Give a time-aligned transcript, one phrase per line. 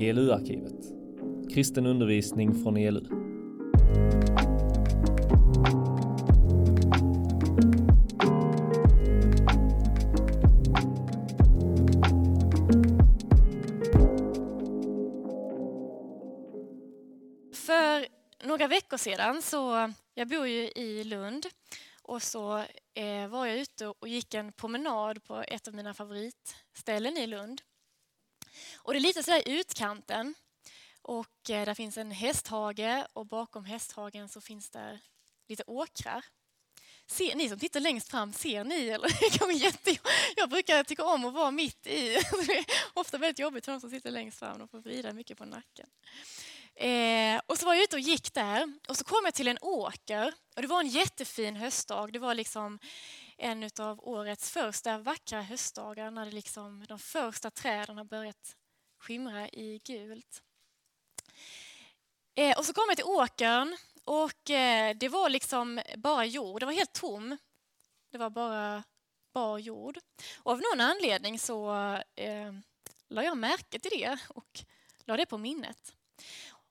[0.00, 0.92] ELU-arkivet.
[1.54, 3.04] Kristen undervisning från ELU.
[17.54, 18.06] För
[18.46, 21.46] några veckor sedan så, jag bor ju i Lund,
[22.02, 22.58] och så
[22.94, 27.62] eh, var jag ute och gick en promenad på ett av mina favoritställen i Lund.
[28.76, 30.34] Och det är lite sådär i utkanten.
[31.02, 35.00] Och eh, där finns en hästhage och bakom hästhagen så finns det
[35.48, 36.24] lite åkrar.
[37.06, 38.88] Ser, ni som tittar längst fram, ser ni?
[38.88, 39.52] Eller?
[39.52, 39.96] Jätte,
[40.36, 42.14] jag brukar tycka om att vara mitt i.
[42.46, 44.58] Det är ofta väldigt jobbigt för de som sitter längst fram.
[44.58, 45.86] De får vrida mycket på nacken.
[46.74, 49.58] Eh, och så var jag ute och gick där och så kom jag till en
[49.60, 50.34] åker.
[50.56, 52.12] Och det var en jättefin höstdag.
[52.12, 52.78] Det var liksom
[53.40, 58.56] en av årets första vackra höstdagar när det liksom, de första träden har börjat
[58.98, 60.42] skimra i gult.
[62.34, 66.60] Eh, och så kom jag till åkern och eh, det var liksom bara jord.
[66.60, 67.36] Det var helt tom.
[68.10, 68.82] Det var bara
[69.32, 69.98] bar jord.
[70.36, 71.72] Och av någon anledning så
[72.14, 72.52] eh,
[73.08, 74.64] la jag märke till det och
[75.04, 75.94] la det på minnet.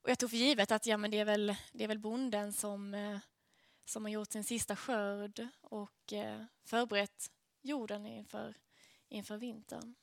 [0.02, 2.53] Och jag tog för givet att ja, men det, är väl, det är väl bonden
[2.53, 3.20] som, eh,
[3.90, 8.58] som har gjort sin sista skörd och eh, förberett jorden inför,
[9.08, 9.96] inför vintern.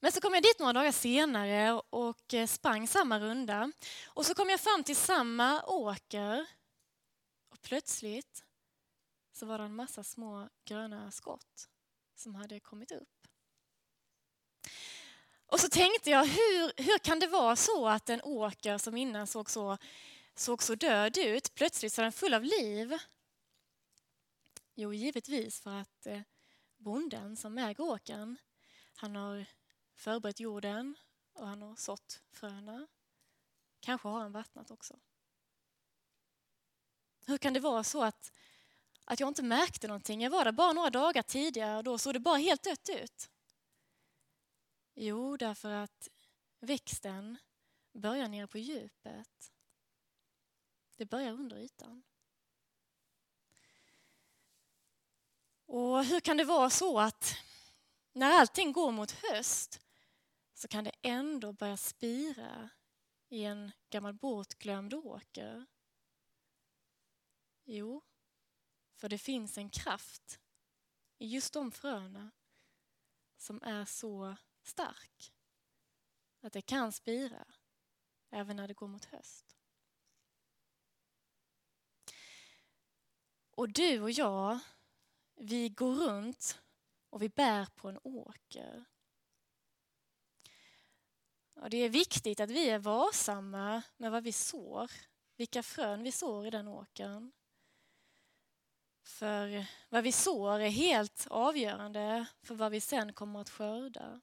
[0.00, 3.72] Men så kom jag dit några dagar senare och eh, sprang samma runda.
[4.06, 6.46] Och så kom jag fram till samma åker.
[7.48, 8.44] Och plötsligt
[9.32, 11.68] så var det en massa små gröna skott
[12.14, 13.26] som hade kommit upp.
[15.46, 19.26] Och så tänkte jag, hur, hur kan det vara så att en åker som innan
[19.26, 19.78] såg så,
[20.34, 22.98] såg så död ut, plötsligt så är den full av liv?
[24.74, 26.20] Jo, givetvis för att eh,
[26.76, 28.36] bonden som äger åkern,
[28.94, 29.46] han har
[29.94, 30.96] förberett jorden
[31.32, 32.86] och han har sått fröna.
[33.80, 34.96] Kanske har han vattnat också.
[37.26, 38.32] Hur kan det vara så att,
[39.04, 40.22] att jag inte märkte någonting?
[40.22, 43.30] Jag var där bara några dagar tidigare och då såg det bara helt dött ut.
[44.94, 46.08] Jo, därför att
[46.60, 47.36] växten
[47.92, 49.53] börjar nere på djupet.
[50.96, 52.02] Det börjar under ytan.
[55.66, 57.36] Och hur kan det vara så att
[58.12, 59.80] när allting går mot höst
[60.54, 62.70] så kan det ändå börja spira
[63.28, 65.66] i en gammal bortglömd åker?
[67.64, 68.02] Jo,
[68.94, 70.40] för det finns en kraft
[71.18, 72.30] i just de fröna
[73.36, 75.32] som är så stark.
[76.40, 77.44] Att det kan spira
[78.30, 79.53] även när det går mot höst.
[83.56, 84.58] Och du och jag,
[85.36, 86.62] vi går runt
[87.10, 88.84] och vi bär på en åker.
[91.54, 94.90] Och det är viktigt att vi är varsamma med vad vi sår,
[95.36, 97.32] vilka frön vi sår i den åkern.
[99.02, 104.20] För vad vi sår är helt avgörande för vad vi sen kommer att skörda.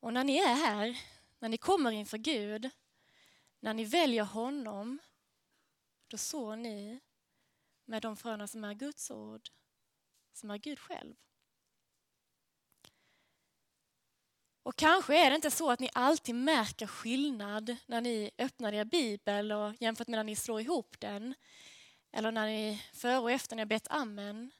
[0.00, 0.98] Och när ni är här,
[1.38, 2.70] när ni kommer inför Gud,
[3.60, 4.98] när ni väljer honom,
[6.08, 7.00] då sår ni
[7.84, 9.48] med de fröna som är Guds ord,
[10.32, 11.14] som är Gud själv.
[14.62, 18.84] Och kanske är det inte så att ni alltid märker skillnad när ni öppnar er
[18.84, 21.34] bibel och jämfört med när ni slår ihop den.
[22.12, 24.50] Eller när ni före och efter ni har bett amen.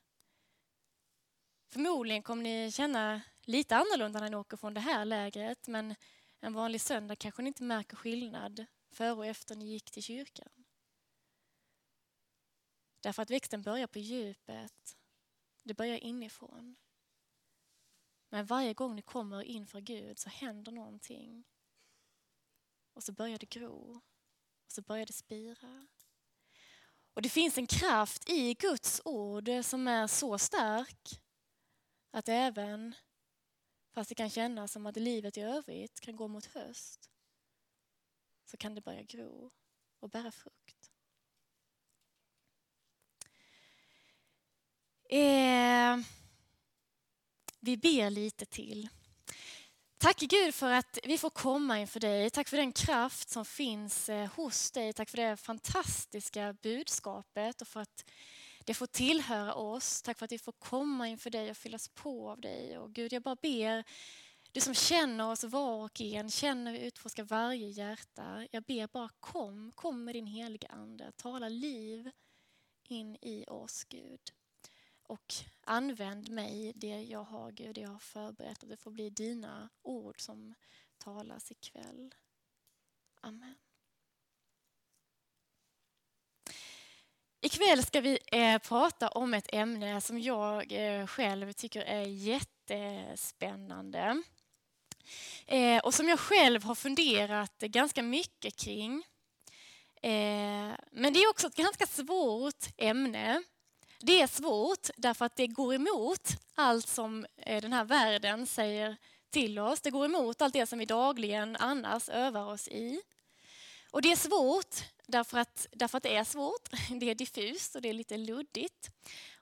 [1.70, 5.94] Förmodligen kommer ni känna lite annorlunda när ni åker från det här lägret men
[6.40, 10.57] en vanlig söndag kanske ni inte märker skillnad före och efter ni gick till kyrkan.
[13.00, 14.96] Därför att växten börjar på djupet.
[15.64, 16.76] Det börjar inifrån.
[18.28, 21.44] Men varje gång du kommer inför Gud så händer någonting.
[22.92, 24.00] Och så börjar det gro.
[24.64, 25.86] Och så börjar det spira.
[27.14, 31.20] Och det finns en kraft i Guds ord som är så stark
[32.10, 32.94] att även
[33.94, 37.10] fast det kan kännas som att livet i övrigt kan gå mot höst
[38.44, 39.50] så kan det börja gro
[40.00, 40.77] och bära frukt.
[45.08, 45.98] Eh,
[47.60, 48.88] vi ber lite till.
[49.98, 52.30] Tack Gud för att vi får komma inför dig.
[52.30, 54.92] Tack för den kraft som finns eh, hos dig.
[54.92, 58.04] Tack för det fantastiska budskapet och för att
[58.64, 60.02] det får tillhöra oss.
[60.02, 62.78] Tack för att vi får komma inför dig och fyllas på av dig.
[62.78, 63.84] Och Gud, jag bara ber,
[64.52, 68.46] du som känner oss var och en, känner och utforskar varje hjärta.
[68.50, 71.12] Jag ber bara kom, kom med din heliga Ande.
[71.16, 72.10] Tala liv
[72.88, 74.20] in i oss Gud.
[75.08, 75.34] Och
[75.64, 78.62] använd mig, det jag har Gud, det jag har förberett.
[78.62, 80.54] Och det får bli dina ord som
[80.98, 82.14] talas ikväll.
[83.20, 83.54] Amen.
[87.40, 94.22] Ikväll ska vi eh, prata om ett ämne som jag eh, själv tycker är jättespännande.
[95.46, 99.02] Eh, och som jag själv har funderat ganska mycket kring.
[100.02, 103.42] Eh, men det är också ett ganska svårt ämne.
[104.00, 108.96] Det är svårt därför att det går emot allt som eh, den här världen säger
[109.30, 109.80] till oss.
[109.80, 113.00] Det går emot allt det som vi dagligen annars övar oss i.
[113.90, 116.68] Och det är svårt därför att, därför att det är svårt.
[117.00, 118.90] Det är diffust och det är lite luddigt.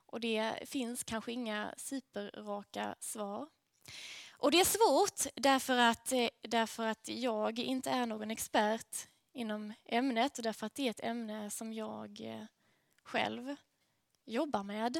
[0.05, 3.47] Och det finns kanske inga superraka svar.
[4.31, 9.73] Och det är svårt därför att, eh, därför att jag inte är någon expert inom
[9.85, 12.45] ämnet och därför att det är ett ämne som jag eh,
[13.03, 13.55] själv
[14.27, 14.97] jobbar med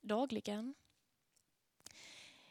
[0.00, 0.74] dagligen.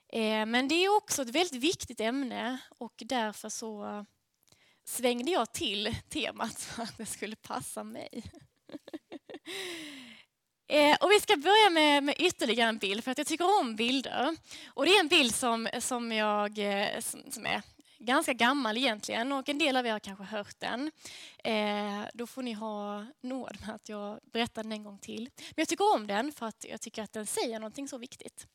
[0.07, 4.06] Eh, men det är också ett väldigt viktigt ämne och därför så
[4.83, 8.23] svängde jag till temat för att det skulle passa mig.
[10.67, 13.75] Eh, och vi ska börja med, med, ytterligare en bild, för att jag tycker om
[13.75, 14.38] bilder.
[14.67, 17.62] Och det är en bild som, som, jag, eh, som, som är
[18.00, 20.92] ganska gammal egentligen och en del av er har kanske hört den.
[21.44, 25.30] Eh, då får ni ha nåd med att jag berättar den en gång till.
[25.38, 28.47] Men jag tycker om den för att jag tycker att den säger någonting så viktigt.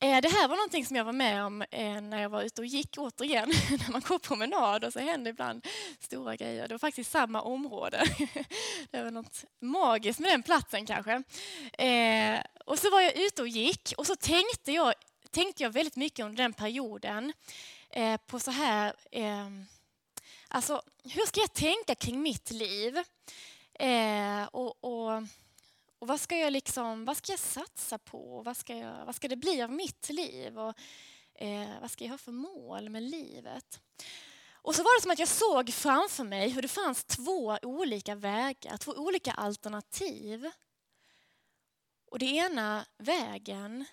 [0.00, 2.60] Eh, det här var någonting som jag var med om eh, när jag var ute
[2.60, 3.48] och gick återigen.
[3.70, 5.66] när man går promenad och så händer ibland
[6.00, 6.68] stora grejer.
[6.68, 8.04] Det var faktiskt samma område.
[8.90, 11.22] det var något magiskt med den platsen kanske.
[11.84, 14.94] Eh, och så var jag ute och gick och så tänkte jag,
[15.30, 17.32] tänkte jag väldigt mycket under den perioden
[17.90, 18.94] eh, på så här...
[19.10, 19.48] Eh,
[20.48, 22.98] alltså, hur ska jag tänka kring mitt liv?
[23.74, 25.22] Eh, och, och,
[25.98, 28.42] och, vad ska jag liksom, vad ska jag satsa på?
[28.42, 30.58] Vad ska, jag, vad ska det bli av mitt liv?
[30.58, 30.74] Och,
[31.34, 33.80] eh, vad ska jag ha för mål med livet?
[34.62, 38.14] Och så var det som att jag såg framför mig hur det fanns två olika
[38.14, 40.50] vägar, två olika alternativ.
[42.10, 43.84] Och det ena vägen,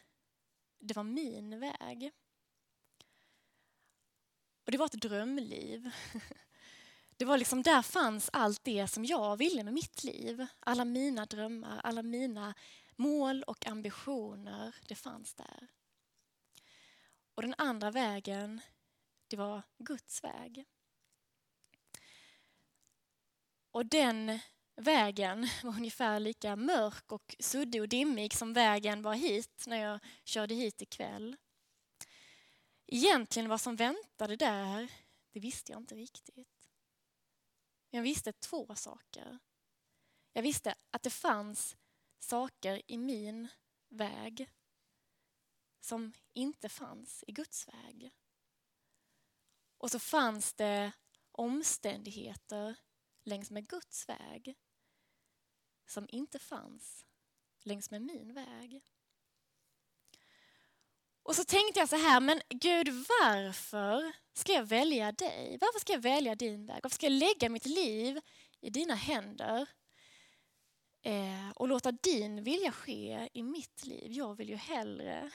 [0.80, 2.12] det var min väg.
[4.68, 5.92] Och det var ett drömliv.
[7.18, 10.48] Det var liksom, där fanns allt det som jag ville med mitt liv.
[10.60, 12.54] Alla mina drömmar, alla mina
[12.96, 15.68] mål och ambitioner, det fanns där.
[17.36, 18.62] Och den andra vägen,
[19.28, 20.66] det var Guds väg.
[23.72, 24.40] Och den
[24.76, 30.00] vägen var ungefär lika mörk och suddig och dimmig som vägen var hit när jag
[30.24, 31.36] körde hit ikväll.
[32.88, 34.92] Egentligen vad som väntade där,
[35.32, 36.70] det visste jag inte riktigt.
[37.90, 39.40] Jag visste två saker.
[40.34, 41.78] Jag visste att det fanns
[42.20, 43.48] saker i min
[43.90, 44.50] väg
[45.80, 48.12] som inte fanns i Guds väg.
[49.78, 50.92] Och så fanns det
[51.32, 52.76] omständigheter
[53.24, 54.56] längs med Guds väg
[55.86, 57.06] som inte fanns
[57.64, 58.84] längs med min väg.
[61.28, 65.58] Och så tänkte jag så här, men Gud varför ska jag välja dig?
[65.62, 66.80] Varför ska jag välja din väg?
[66.84, 68.20] Varför ska jag lägga mitt liv
[68.62, 69.68] i dina händer
[71.02, 74.12] eh, och låta din vilja ske i mitt liv?
[74.12, 75.32] Jag vill ju hellre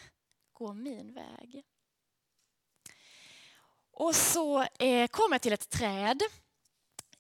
[0.53, 1.63] gå min väg.
[3.91, 6.23] Och så eh, kom jag till ett träd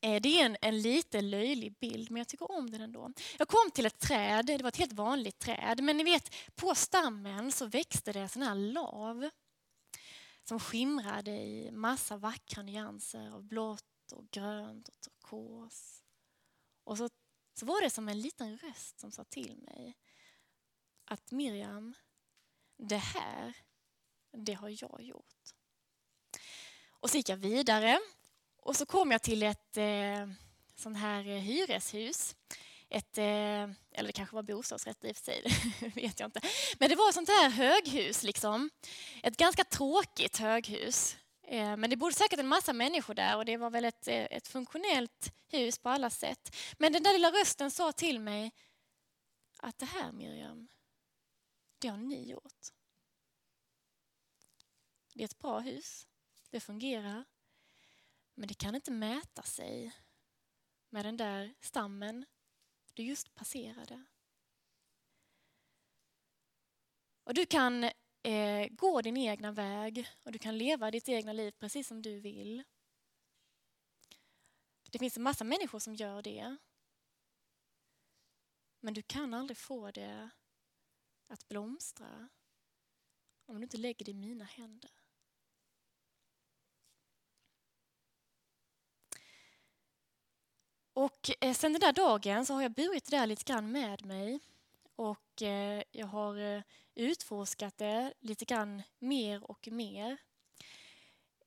[0.02, 3.12] Eh, det är en, en lite löjlig bild, men jag tycker om den ändå.
[3.38, 6.74] Jag kom till ett träd, det var ett helt vanligt träd, men ni vet, på
[6.74, 9.30] stammen så växte det sån här lav
[10.44, 16.02] som skimrade i massa vackra nyanser av blått och grönt och turkos.
[16.84, 17.10] Och så,
[17.54, 19.96] så var det som en liten röst som sa till mig
[21.04, 21.94] att Miriam,
[22.76, 23.56] det här,
[24.32, 25.54] det har jag gjort.
[26.88, 28.00] Och så gick jag vidare
[28.62, 30.28] och så kom jag till ett eh,
[30.76, 32.36] sån här eh, hyreshus.
[32.88, 35.42] Ett, eh, eller det kanske var bostadsrätt i och för sig,
[35.94, 36.40] vet jag inte.
[36.78, 38.70] Men det var ett sånt här höghus, liksom.
[39.22, 41.16] ett ganska tråkigt höghus.
[41.42, 44.26] Eh, men det bodde säkert en massa människor där och det var väl ett, eh,
[44.30, 46.56] ett funktionellt hus på alla sätt.
[46.78, 48.52] Men den där lilla rösten sa till mig
[49.58, 50.68] att det här Miriam,
[51.78, 52.68] det har ni gjort.
[55.14, 56.06] Det är ett bra hus,
[56.50, 57.24] det fungerar,
[58.34, 59.92] men det kan inte mäta sig
[60.90, 62.26] med den där stammen
[62.94, 64.04] du just passerade.
[67.24, 67.84] Och du kan
[68.22, 72.20] eh, gå din egna väg och du kan leva ditt egna liv precis som du
[72.20, 72.62] vill.
[74.90, 76.56] Det finns en massa människor som gör det.
[78.80, 80.30] Men du kan aldrig få det
[81.26, 82.28] att blomstra
[83.46, 85.01] om du inte lägger det i mina händer.
[90.94, 94.06] Och eh, sen den där dagen så har jag burit det där lite grann med
[94.06, 94.40] mig
[94.96, 96.62] och eh, jag har eh,
[96.94, 100.16] utforskat det lite grann mer och mer.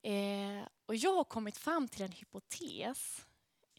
[0.02, 3.25] Eh, och jag har kommit fram till en hypotes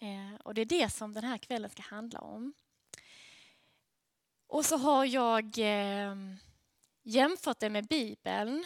[0.01, 2.55] eh, och det är det som den här kvällen ska handla om.
[4.47, 6.17] Och så har jag eh,
[7.03, 8.65] jämfört det med Bibeln.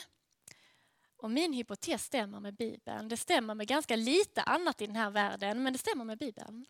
[1.17, 3.09] Och min hypotes stämmer med Bibeln.
[3.09, 6.67] Det stämmer med ganska lite annat i den här världen, men det stämmer med Bibeln.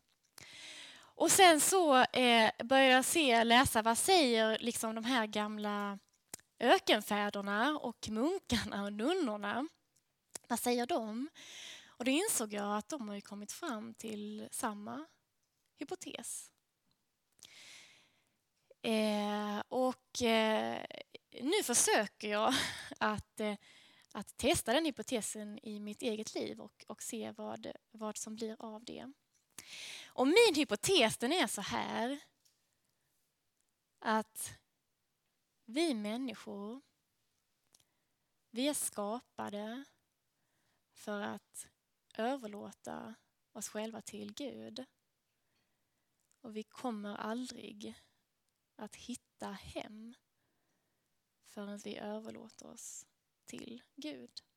[1.20, 5.98] Och sen så eh, började jag se, läsa vad säger liksom de här gamla
[6.58, 9.68] ökenfäderna och munkarna och nunnorna.
[10.48, 11.28] Vad säger de?
[11.86, 15.06] Och då insåg jag att de har kommit fram till samma
[15.78, 16.50] hypotes.
[18.82, 20.84] Eh, och eh,
[21.30, 22.54] nu försöker jag
[22.98, 23.54] att, eh,
[24.12, 28.56] att testa den hypotesen i mitt eget liv och, och se vad, vad som blir
[28.58, 29.12] av det.
[30.20, 32.20] Och min hypotes den är så här
[33.98, 34.58] att
[35.64, 36.80] vi människor,
[38.50, 39.84] vi är skapade
[40.92, 41.68] för att
[42.14, 43.14] överlåta
[43.52, 44.84] oss själva till Gud.
[46.40, 47.94] Och vi kommer aldrig
[48.76, 50.14] att hitta hem
[51.46, 53.06] förrän vi överlåter oss
[53.44, 54.49] till Gud.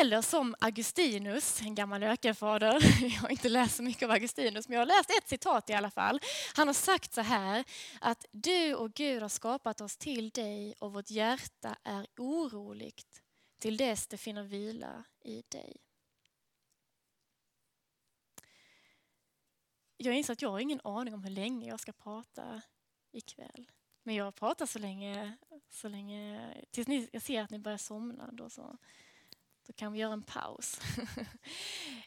[0.00, 3.02] Eller som Augustinus, en gammal ökenfader.
[3.02, 5.72] Jag har inte läst så mycket av Augustinus, men jag har läst ett citat i
[5.72, 6.20] alla fall.
[6.54, 7.64] Han har sagt så här,
[8.00, 13.22] att du och Gud har skapat oss till dig och vårt hjärta är oroligt
[13.58, 15.76] till dess det finner vila i dig.
[19.96, 22.62] Jag inser att jag har ingen aning om hur länge jag ska prata
[23.12, 23.70] ikväll.
[24.02, 25.36] Men jag pratar så länge,
[25.68, 28.30] så länge tills ni, jag ser att ni börjar somna.
[28.32, 28.76] Då, så,
[29.66, 30.80] då kan vi göra en paus.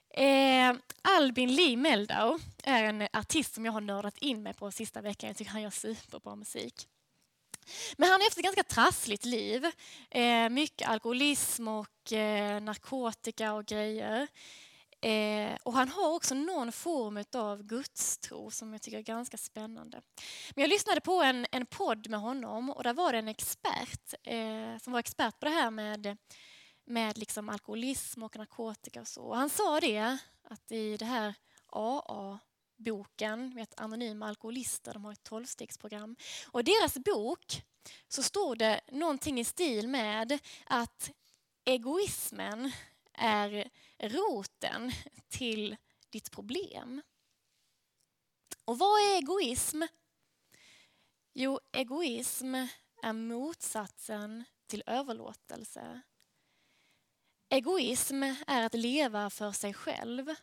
[0.14, 5.02] eh, Albin Lee Meldau är en artist som jag har nördat in mig på sista
[5.02, 5.28] veckan.
[5.28, 6.88] Jag tycker han gör superbra musik.
[7.98, 9.66] Men han har haft ett ganska trassligt liv.
[10.10, 14.28] Eh, mycket alkoholism och eh, narkotika och grejer.
[15.02, 20.02] Eh, och han har också någon form av gudstro som jag tycker är ganska spännande.
[20.56, 24.14] Men jag lyssnade på en, en podd med honom och där var det en expert
[24.24, 26.18] eh, som var expert på det här med,
[26.90, 29.22] med liksom alkoholism och narkotika och så.
[29.22, 31.34] Och han sa det att i det här
[31.68, 36.16] AA-boken, vet, Anonyma alkoholister, de har ett tolvstegsprogram.
[36.52, 37.64] Och i deras bok
[38.08, 41.12] så står det någonting i stil med att
[41.66, 42.72] egoismen
[43.14, 43.70] är
[44.00, 44.92] roten
[45.28, 45.76] till
[46.10, 47.02] ditt problem.
[48.66, 49.84] Och vad är egoism?
[51.34, 52.56] Jo, egoism
[53.04, 56.02] är motsatsen till överlåtelse.
[57.52, 60.36] Egoism är att leva för sig själv.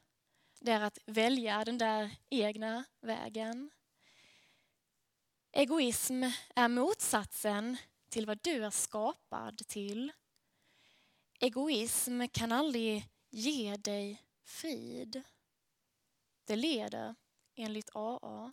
[0.61, 3.71] Det är att välja den där egna vägen.
[5.53, 6.23] Egoism
[6.55, 7.77] är motsatsen
[8.09, 10.13] till vad du är skapad till.
[11.41, 15.23] Egoism kan aldrig ge dig frid.
[16.45, 17.15] Det leder,
[17.55, 18.53] enligt AA,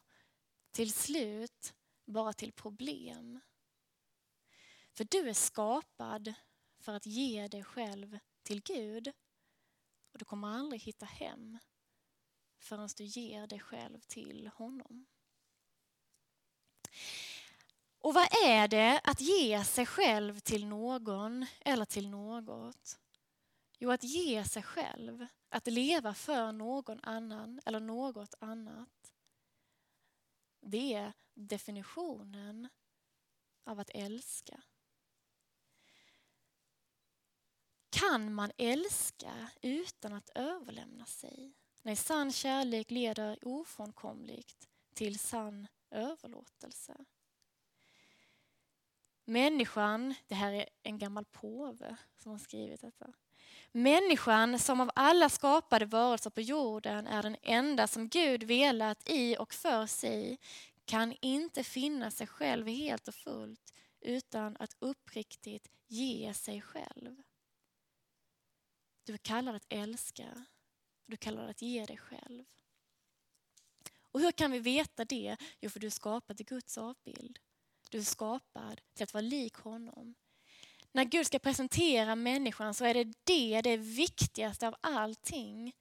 [0.72, 1.74] till slut
[2.06, 3.40] bara till problem.
[4.92, 6.34] För du är skapad
[6.80, 9.12] för att ge dig själv till Gud
[10.12, 11.60] och du kommer aldrig hitta hem
[12.60, 15.06] förrän du ger dig själv till honom.
[17.98, 23.00] Och vad är det att ge sig själv till någon eller till något?
[23.78, 29.14] Jo, att ge sig själv, att leva för någon annan eller något annat.
[30.62, 32.70] Det är definitionen
[33.64, 34.64] av att älska.
[37.94, 41.54] Kan man älska utan att överlämna sig?
[41.82, 46.96] Nej, sann kärlek leder ofrånkomligt till sann överlåtelse.
[49.26, 53.14] Människan, det här är en gammal påve som har skrivit detta.
[53.72, 59.36] Människan som av alla skapade varelser på jorden är den enda som Gud velat i
[59.40, 60.40] och för sig
[60.86, 67.22] kan inte finna sig själv helt och fullt utan att uppriktigt ge sig själv.
[69.04, 70.46] Du är kallad att älska,
[71.06, 72.44] du är kallad att ge dig själv.
[74.14, 75.38] Och hur kan vi veta det?
[75.60, 77.40] Jo, för du är skapad i Guds avbild.
[77.90, 80.16] Du är skapad till att vara lik honom.
[80.92, 85.74] När Gud ska presentera människan så är det det, det viktigaste av allting.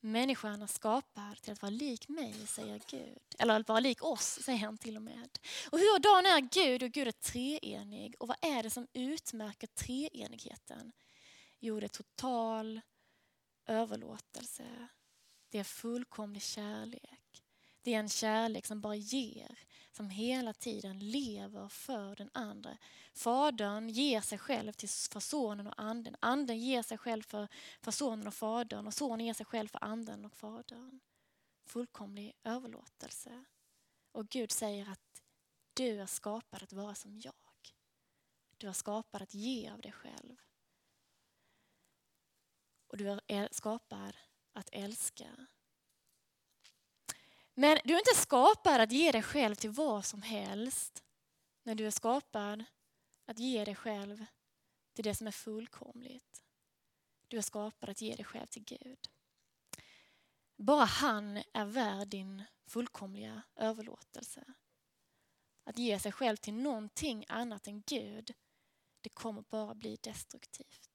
[0.00, 3.18] Människan är skapad till att vara lik mig, säger Gud.
[3.38, 5.38] Eller att vara lik oss, säger han till och med.
[5.70, 6.82] Och hurdan är Gud?
[6.82, 8.14] Och Gud är treenig.
[8.18, 10.92] Och vad är det som utmärker treenigheten?
[11.60, 12.80] Jo, det är total
[13.66, 14.88] överlåtelse.
[15.48, 17.44] Det är fullkomlig kärlek.
[17.82, 19.58] Det är en kärlek som bara ger,
[19.92, 22.78] som hela tiden lever för den andra.
[23.12, 26.16] Fadern ger sig själv till, för sonen och anden.
[26.20, 27.48] Anden ger sig själv för,
[27.82, 31.00] för sonen och fadern och sonen ger sig själv för anden och fadern.
[31.64, 33.44] Fullkomlig överlåtelse.
[34.12, 35.22] Och Gud säger att
[35.74, 37.34] du är skapad att vara som jag.
[38.56, 40.36] Du är skapad att ge av dig själv.
[42.88, 44.16] Och du är skapad
[44.52, 45.46] att älska.
[47.54, 51.04] Men du är inte skapad att ge dig själv till vad som helst.
[51.62, 52.64] När du är skapad
[53.26, 54.24] att ge dig själv
[54.94, 56.42] till det som är fullkomligt.
[57.28, 58.98] Du är skapad att ge dig själv till Gud.
[60.56, 64.44] Bara han är värd din fullkomliga överlåtelse.
[65.64, 68.34] Att ge sig själv till någonting annat än Gud,
[69.00, 70.87] det kommer bara bli destruktivt.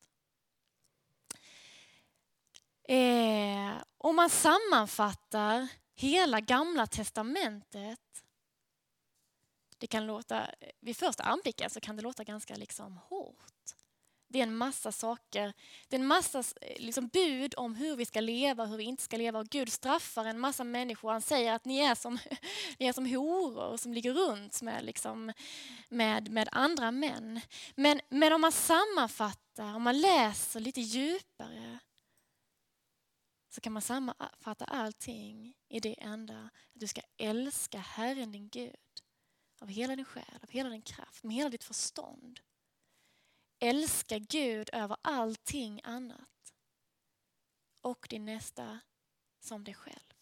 [2.83, 7.99] Eh, om man sammanfattar hela gamla testamentet.
[9.77, 10.49] Det kan låta,
[10.79, 13.53] vid första anblicken så kan det låta ganska liksom hårt.
[14.27, 15.53] Det är en massa saker,
[15.87, 18.83] det är en massa eh, liksom bud om hur vi ska leva och hur vi
[18.83, 19.39] inte ska leva.
[19.39, 21.11] Och Gud straffar en massa människor.
[21.11, 22.19] Han säger att ni är som,
[22.79, 25.33] ni är som horor som ligger runt med, liksom,
[25.89, 27.41] med, med andra män.
[27.75, 31.79] Men, men om man sammanfattar, om man läser lite djupare
[33.53, 39.03] så kan man sammanfatta allting i det enda att du ska älska Herren din Gud
[39.59, 42.39] av hela din själ, av hela din kraft, med hela ditt förstånd.
[43.59, 46.53] Älska Gud över allting annat
[47.81, 48.79] och din nästa
[49.39, 50.13] som dig själv.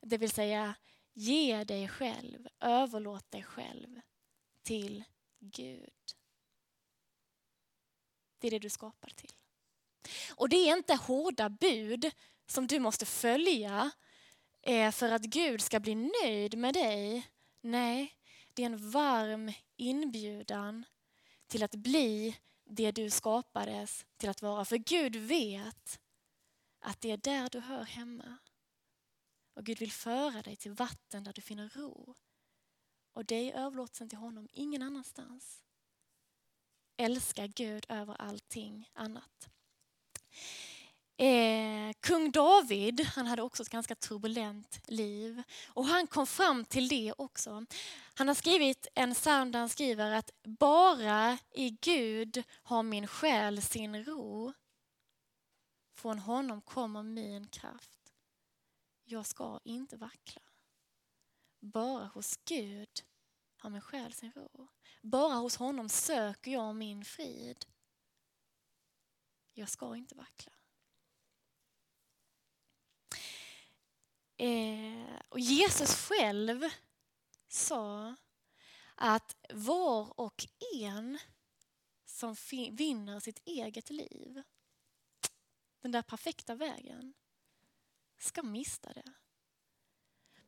[0.00, 0.74] Det vill säga,
[1.12, 4.00] ge dig själv, överlåt dig själv
[4.62, 5.04] till
[5.38, 6.14] Gud.
[8.38, 9.32] Det är det du skapar till.
[10.34, 12.10] Och det är inte hårda bud
[12.46, 13.90] som du måste följa
[14.62, 17.30] eh, för att Gud ska bli nöjd med dig.
[17.60, 18.14] Nej,
[18.54, 20.84] det är en varm inbjudan
[21.46, 24.64] till att bli det du skapades till att vara.
[24.64, 26.00] För Gud vet
[26.80, 28.36] att det är där du hör hemma.
[29.54, 32.14] Och Gud vill föra dig till vatten där du finner ro.
[33.12, 35.62] Och det är överlåtelsen till honom, ingen annanstans.
[36.96, 39.48] Älska Gud över allting annat.
[41.16, 45.42] Eh, kung David han hade också ett ganska turbulent liv.
[45.66, 47.66] Och Han kom fram till det också.
[48.14, 53.62] Han har skrivit en psalm där han skriver att bara i Gud har min själ
[53.62, 54.52] sin ro.
[55.94, 58.12] Från honom kommer min kraft.
[59.04, 60.42] Jag ska inte vackla.
[61.60, 63.02] Bara hos Gud
[63.56, 64.68] har min själ sin ro.
[65.02, 67.66] Bara hos honom söker jag min frid.
[69.54, 70.52] Jag ska inte vackla.
[74.36, 76.68] Eh, och Jesus själv
[77.48, 78.16] sa
[78.94, 81.18] att var och en
[82.04, 82.36] som
[82.70, 84.42] vinner sitt eget liv,
[85.80, 87.14] den där perfekta vägen,
[88.18, 89.12] ska mista det.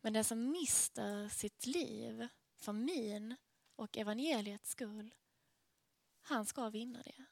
[0.01, 3.37] Men den som mister sitt liv för min
[3.77, 5.15] och evangeliets skull,
[6.21, 7.24] han ska vinna det.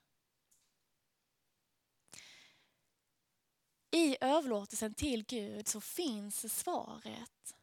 [3.94, 7.55] I överlåtelsen till Gud så finns svaret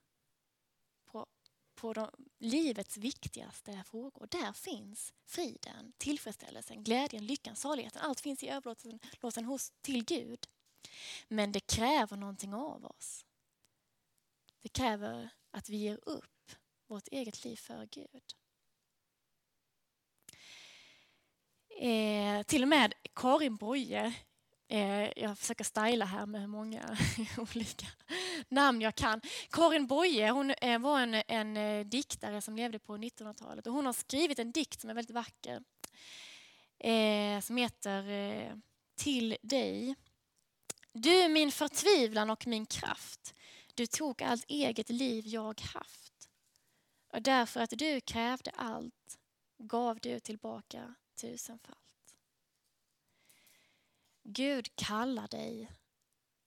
[1.05, 1.27] på,
[1.75, 4.27] på de, livets viktigaste frågor.
[4.31, 8.01] Där finns friden, tillfredsställelsen, glädjen, lyckan, saligheten.
[8.01, 10.47] Allt finns i överlåtelsen hos, till Gud.
[11.27, 13.25] Men det kräver någonting av oss.
[14.61, 16.51] Det kräver att vi ger upp
[16.87, 18.23] vårt eget liv för Gud.
[21.79, 24.15] Eh, till och med Karin Boye
[24.71, 26.97] Eh, jag försöker styla här med hur många
[27.37, 27.87] olika
[28.49, 29.21] namn jag kan.
[29.49, 33.85] Karin Boye hon eh, var en, en eh, diktare som levde på 1900-talet och hon
[33.85, 35.63] har skrivit en dikt som är väldigt vacker.
[37.41, 38.61] som heter
[38.95, 39.95] Till dig.
[40.91, 43.33] Du min förtvivlan och min kraft.
[43.75, 46.29] Du tog allt eget liv jag haft.
[47.13, 49.19] Och därför att du krävde allt
[49.57, 51.88] gav du tillbaka tusenfalt.
[54.31, 55.71] Gud kallar dig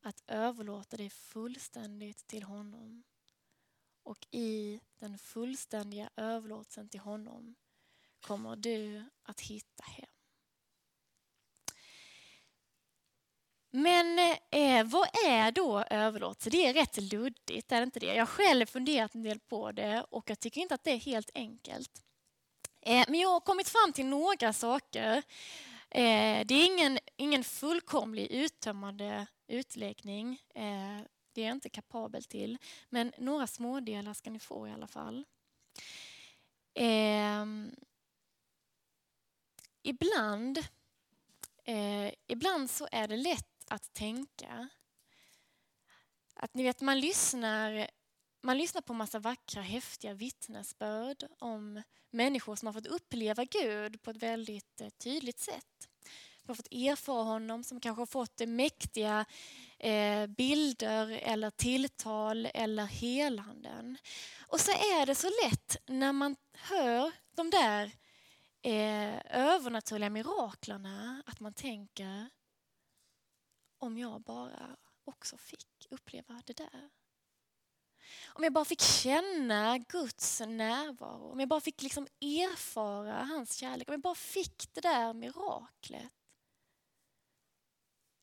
[0.03, 3.03] att överlåta dig fullständigt till honom.
[4.03, 7.55] Och i den fullständiga överlåtelsen till honom
[8.21, 10.11] kommer du att hitta hem.
[13.71, 16.51] Men eh, vad är då överlåtelse?
[16.51, 18.14] Det är rätt luddigt, är det inte det?
[18.14, 21.01] Jag har själv funderat en del på det och jag tycker inte att det är
[21.01, 22.03] helt enkelt.
[22.81, 25.23] Eh, men jag har kommit fram till några saker.
[25.94, 30.42] Eh, det är ingen, ingen fullkomlig uttömmande utläggning.
[30.55, 31.00] Eh,
[31.33, 32.59] det är jag inte kapabel till.
[32.88, 35.24] Men några smådelar ska ni få i alla fall.
[36.74, 37.46] Eh,
[39.83, 40.59] ibland,
[41.64, 44.68] eh, ibland så är det lätt att tänka.
[46.35, 47.90] Att ni vet, man lyssnar,
[48.42, 54.11] man lyssnar på massa vackra, häftiga vittnesbörd om människor som har fått uppleva Gud på
[54.11, 55.88] ett väldigt eh, tydligt sätt.
[56.40, 59.24] Som har fått erfara honom, som kanske har fått mäktiga
[59.78, 63.98] eh, bilder eller tilltal eller helanden.
[64.48, 67.90] Och så är det så lätt när man hör de där
[68.62, 72.28] eh, övernaturliga miraklerna att man tänker
[73.78, 76.90] om jag bara också fick uppleva det där.
[78.27, 83.88] Om jag bara fick känna Guds närvaro, om jag bara fick liksom erfara hans kärlek,
[83.88, 86.12] om jag bara fick det där miraklet.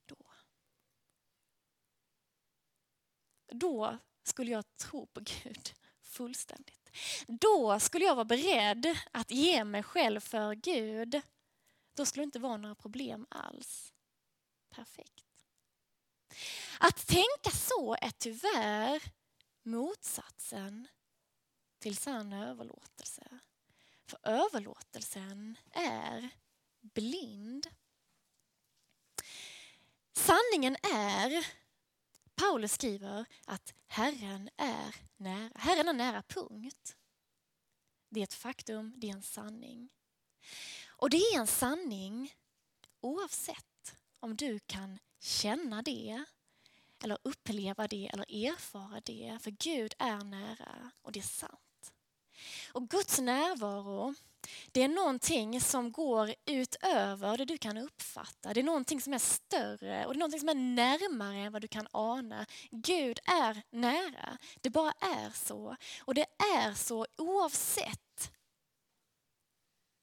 [0.05, 0.17] Då.
[3.51, 6.89] Då skulle jag tro på Gud fullständigt.
[7.27, 11.21] Då skulle jag vara beredd att ge mig själv för Gud.
[11.93, 13.93] Då skulle det inte vara några problem alls.
[14.69, 15.25] Perfekt.
[16.79, 19.01] Att tänka så är tyvärr
[19.63, 20.87] motsatsen
[21.79, 23.39] till sann överlåtelse.
[24.05, 26.29] För överlåtelsen är
[26.81, 27.67] blind.
[30.11, 31.47] Sanningen är,
[32.35, 35.51] Paulus skriver, att Herren är nära.
[35.55, 36.95] Herren är nära, punkt.
[38.09, 39.93] Det är ett faktum, det är en sanning.
[40.87, 42.33] Och det är en sanning
[43.01, 46.25] oavsett om du kan känna det
[47.03, 49.37] eller uppleva det eller erfara det.
[49.41, 51.93] För Gud är nära och det är sant.
[52.73, 54.15] Och Guds närvaro,
[54.71, 58.53] det är någonting som går utöver det du kan uppfatta.
[58.53, 61.61] Det är någonting som är större och det är någonting som är närmare än vad
[61.61, 62.45] du kan ana.
[62.71, 64.37] Gud är nära.
[64.61, 65.75] Det bara är så.
[65.99, 68.31] Och det är så oavsett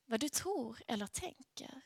[0.06, 1.82] vad du tror eller tänker.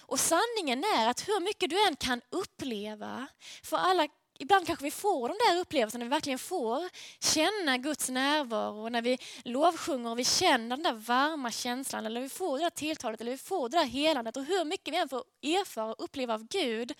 [0.00, 3.26] Och sanningen är att hur mycket du än kan uppleva,
[3.62, 4.08] för alla
[4.38, 6.88] Ibland kanske vi får de där upplevelserna, när vi verkligen får
[7.20, 12.28] känna Guds närvaro, när vi lovsjunger och vi känner den där varma känslan, eller vi
[12.28, 14.36] får det där tilltalet, eller vi får det där helandet.
[14.36, 16.92] Och hur mycket vi än får erfara och uppleva av Gud,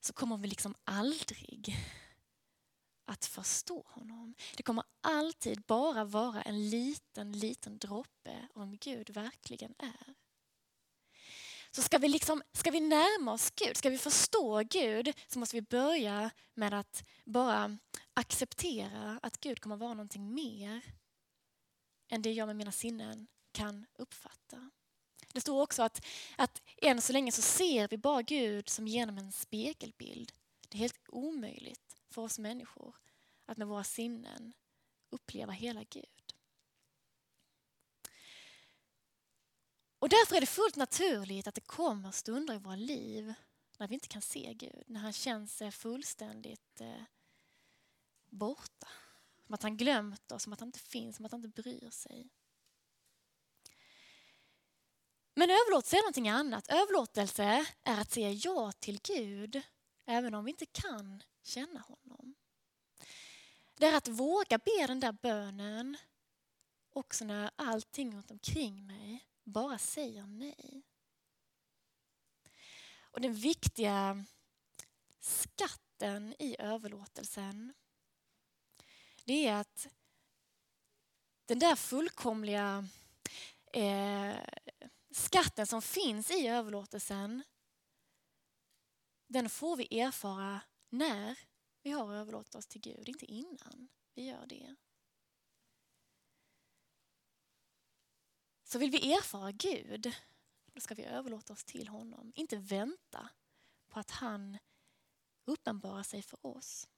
[0.00, 1.76] så kommer vi liksom aldrig
[3.06, 4.34] att förstå honom.
[4.56, 10.14] Det kommer alltid bara vara en liten, liten droppe om Gud verkligen är.
[11.74, 15.56] Så ska vi, liksom, ska vi närma oss Gud, ska vi förstå Gud så måste
[15.56, 17.78] vi börja med att bara
[18.14, 20.82] acceptera att Gud kommer vara någonting mer
[22.08, 24.70] än det jag med mina sinnen kan uppfatta.
[25.32, 26.06] Det står också att,
[26.36, 30.32] att än så länge så ser vi bara Gud som genom en spegelbild.
[30.68, 32.96] Det är helt omöjligt för oss människor
[33.46, 34.52] att med våra sinnen
[35.10, 36.21] uppleva hela Gud.
[40.02, 43.34] Och därför är det fullt naturligt att det kommer stunder i våra liv
[43.78, 47.02] när vi inte kan se Gud, när han känns eh, fullständigt eh,
[48.30, 48.88] borta.
[49.46, 51.90] Som att han glömt oss, som att han inte finns, som att han inte bryr
[51.90, 52.30] sig.
[55.34, 56.68] Men överlåtelse är någonting annat.
[56.68, 59.62] Överlåtelse är att säga ja till Gud
[60.04, 62.34] även om vi inte kan känna honom.
[63.74, 65.96] Det är att våga be den där bönen
[66.92, 70.82] också när allting runt omkring mig bara säger nej.
[73.00, 74.24] Och den viktiga
[75.20, 77.74] skatten i överlåtelsen
[79.24, 79.88] det är att
[81.46, 82.88] den där fullkomliga
[83.72, 84.34] eh,
[85.10, 87.42] skatten som finns i överlåtelsen
[89.26, 91.38] den får vi erfara när
[91.82, 94.74] vi har överlåtit oss till Gud, inte innan vi gör det.
[98.72, 100.14] Så vill vi erfara Gud,
[100.72, 102.32] då ska vi överlåta oss till honom.
[102.34, 103.28] Inte vänta
[103.88, 104.58] på att han
[105.44, 106.88] uppenbarar sig för oss.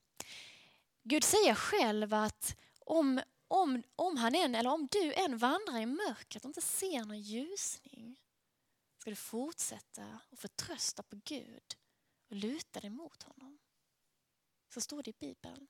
[1.03, 5.85] Gud säger själv att om, om, om, han än, eller om du än vandrar i
[5.85, 8.21] mörkret och inte ser någon ljusning
[8.97, 11.75] ska du fortsätta att förtrösta på Gud
[12.29, 13.59] och luta dig mot honom.
[14.73, 15.67] Så står det i Bibeln.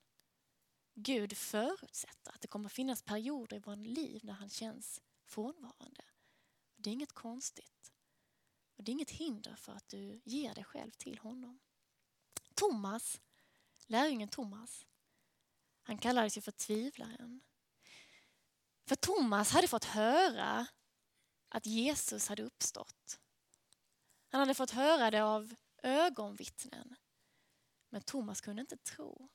[0.93, 6.05] Gud förutsätter att det kommer finnas perioder i vårt liv när han känns frånvarande.
[6.75, 7.93] Det är inget konstigt.
[8.75, 11.59] Och det är inget hinder för att du ger dig själv till honom.
[12.53, 13.21] Thomas,
[13.87, 14.85] lärjungen Thomas,
[15.81, 17.41] han kallades ju för tvivlaren.
[18.85, 20.67] För Thomas hade fått höra
[21.49, 23.19] att Jesus hade uppstått.
[24.29, 26.95] Han hade fått höra det av ögonvittnen.
[27.89, 29.29] Men Thomas kunde inte tro.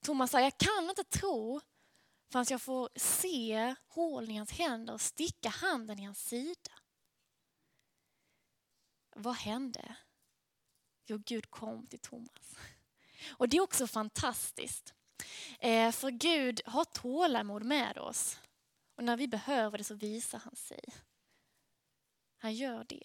[0.00, 1.60] Thomas sa, jag kan inte tro
[2.32, 6.70] Fast jag får se hålen i hans händer och sticka handen i hans sida.
[9.14, 9.96] Vad hände?
[11.06, 12.56] Jo, Gud kom till Thomas.
[13.36, 14.94] Och det är också fantastiskt.
[15.58, 18.38] Eh, för Gud har tålamod med oss.
[18.94, 20.84] Och när vi behöver det så visar han sig.
[22.36, 23.04] Han gör det.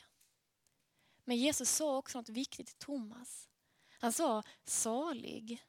[1.23, 3.49] Men Jesus sa också något viktigt till Thomas.
[3.99, 5.65] Han sa, salig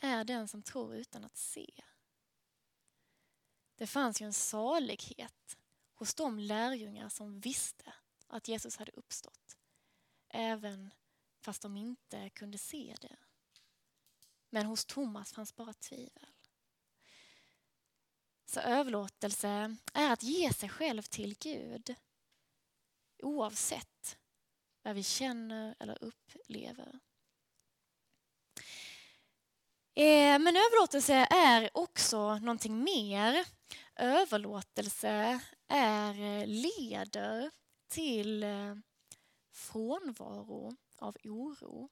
[0.00, 1.84] är den som tror utan att se.
[3.76, 5.56] Det fanns ju en salighet
[5.94, 7.94] hos de lärjungar som visste
[8.26, 9.56] att Jesus hade uppstått.
[10.28, 10.90] Även
[11.40, 13.16] fast de inte kunde se det.
[14.50, 16.26] Men hos Thomas fanns bara tvivel.
[18.46, 21.94] Så överlåtelse är att ge sig själv till Gud
[23.22, 24.18] oavsett
[24.82, 27.00] vad vi känner eller upplever.
[29.96, 33.44] Eh, men överlåtelse är också någonting mer.
[33.96, 37.50] Överlåtelse är, eh, leder
[37.88, 38.74] till eh,
[39.52, 41.88] frånvaro av oro.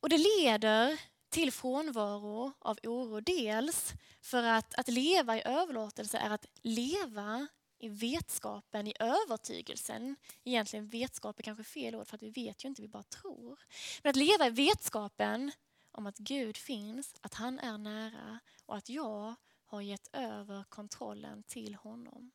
[0.00, 3.20] Och det leder till frånvaro av oro.
[3.20, 7.48] Dels för att, att leva i överlåtelse är att leva
[7.82, 10.16] i vetskapen, i övertygelsen.
[10.44, 13.60] Egentligen vetskap är kanske fel ord för att vi vet ju inte, vi bara tror.
[14.02, 15.52] Men att leva i vetskapen
[15.92, 21.42] om att Gud finns, att han är nära och att jag har gett över kontrollen
[21.42, 22.32] till honom.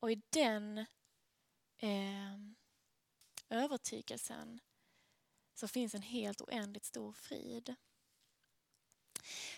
[0.00, 0.78] Och i den
[1.78, 2.38] eh,
[3.48, 4.60] övertygelsen
[5.54, 7.74] så finns en helt oändligt stor frid.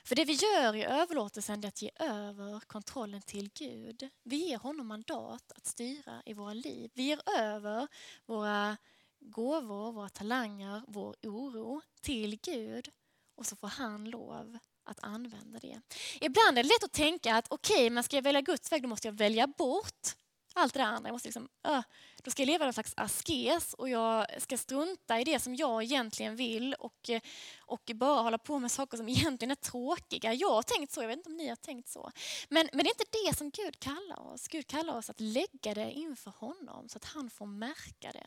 [0.04, 4.08] För det vi gör i överlåtelsen är att ge över kontrollen till Gud.
[4.22, 6.90] Vi ger honom mandat att styra i våra liv.
[6.94, 7.88] Vi ger över
[8.26, 8.76] våra
[9.20, 12.88] gåvor, våra talanger, vår oro till Gud
[13.36, 15.80] och så får han lov att använda det.
[16.20, 18.82] Ibland är det lätt att tänka att okej, okay, men ska jag välja Guds väg
[18.82, 20.14] då måste jag välja bort
[20.54, 21.08] allt det där andra.
[21.08, 21.80] Jag måste liksom, uh,
[22.22, 25.82] då ska jag leva någon slags askes och jag ska strunta i det som jag
[25.82, 27.10] egentligen vill och,
[27.58, 30.34] och bara hålla på med saker som egentligen är tråkiga.
[30.34, 32.10] Jag har tänkt så, jag vet inte om ni har tänkt så.
[32.48, 34.48] Men, men det är inte det som Gud kallar oss.
[34.48, 38.26] Gud kallar oss att lägga det inför honom så att han får märka det.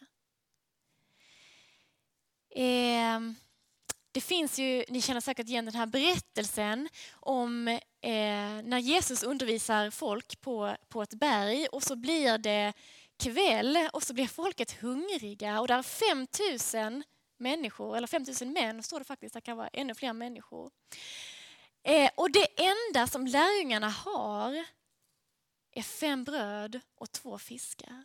[2.49, 3.19] Eh,
[4.17, 7.81] det finns ju, ni känner säkert igen den här berättelsen om eh,
[8.63, 12.73] när Jesus undervisar folk på, på ett berg och så blir det
[13.19, 17.03] kväll och så blir folket hungriga och där är 5000
[17.37, 20.71] människor, eller 5000 män står det faktiskt, det kan vara ännu fler människor.
[21.83, 24.65] Eh, och det enda som lärjungarna har
[25.71, 28.03] är fem bröd och två fiskar.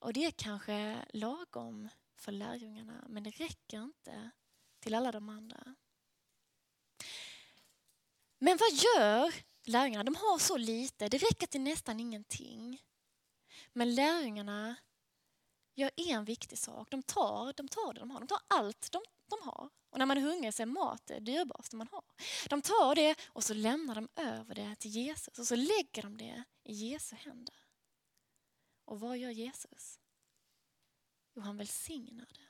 [0.00, 1.88] Och det är kanske lagom
[2.22, 4.30] för lärjungarna, men det räcker inte
[4.80, 5.74] till alla de andra.
[8.38, 10.04] Men vad gör lärjungarna?
[10.04, 12.82] De har så lite, det räcker till nästan ingenting.
[13.72, 14.76] Men lärjungarna
[15.74, 16.90] gör en viktig sak.
[16.90, 18.20] De tar, de tar det de har.
[18.20, 19.70] De tar allt de, de har.
[19.90, 22.04] Och när man är hungrig så är mat det dyrbaraste man har.
[22.48, 26.16] De tar det och så lämnar de över det till Jesus och så lägger de
[26.16, 27.54] det i Jesu händer.
[28.84, 30.01] Och vad gör Jesus?
[31.34, 32.48] Jo, han välsignar det.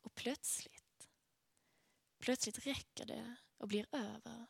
[0.00, 1.08] Och plötsligt,
[2.18, 4.46] plötsligt räcker det och blir över.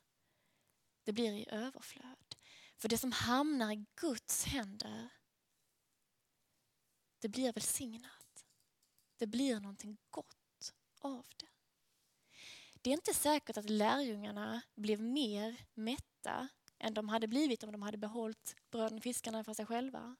[1.04, 2.36] Det blir i överflöd.
[2.76, 5.08] För det som hamnar i Guds händer,
[7.18, 8.46] det blir välsignat.
[9.16, 11.48] Det blir någonting gott av det.
[12.82, 17.82] Det är inte säkert att lärjungarna blev mer mätta än de hade blivit om de
[17.82, 20.16] hade behållit bröden och fiskarna för sig själva.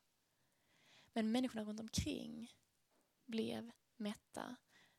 [1.12, 2.52] Men människorna runt omkring
[3.28, 4.56] blev mätta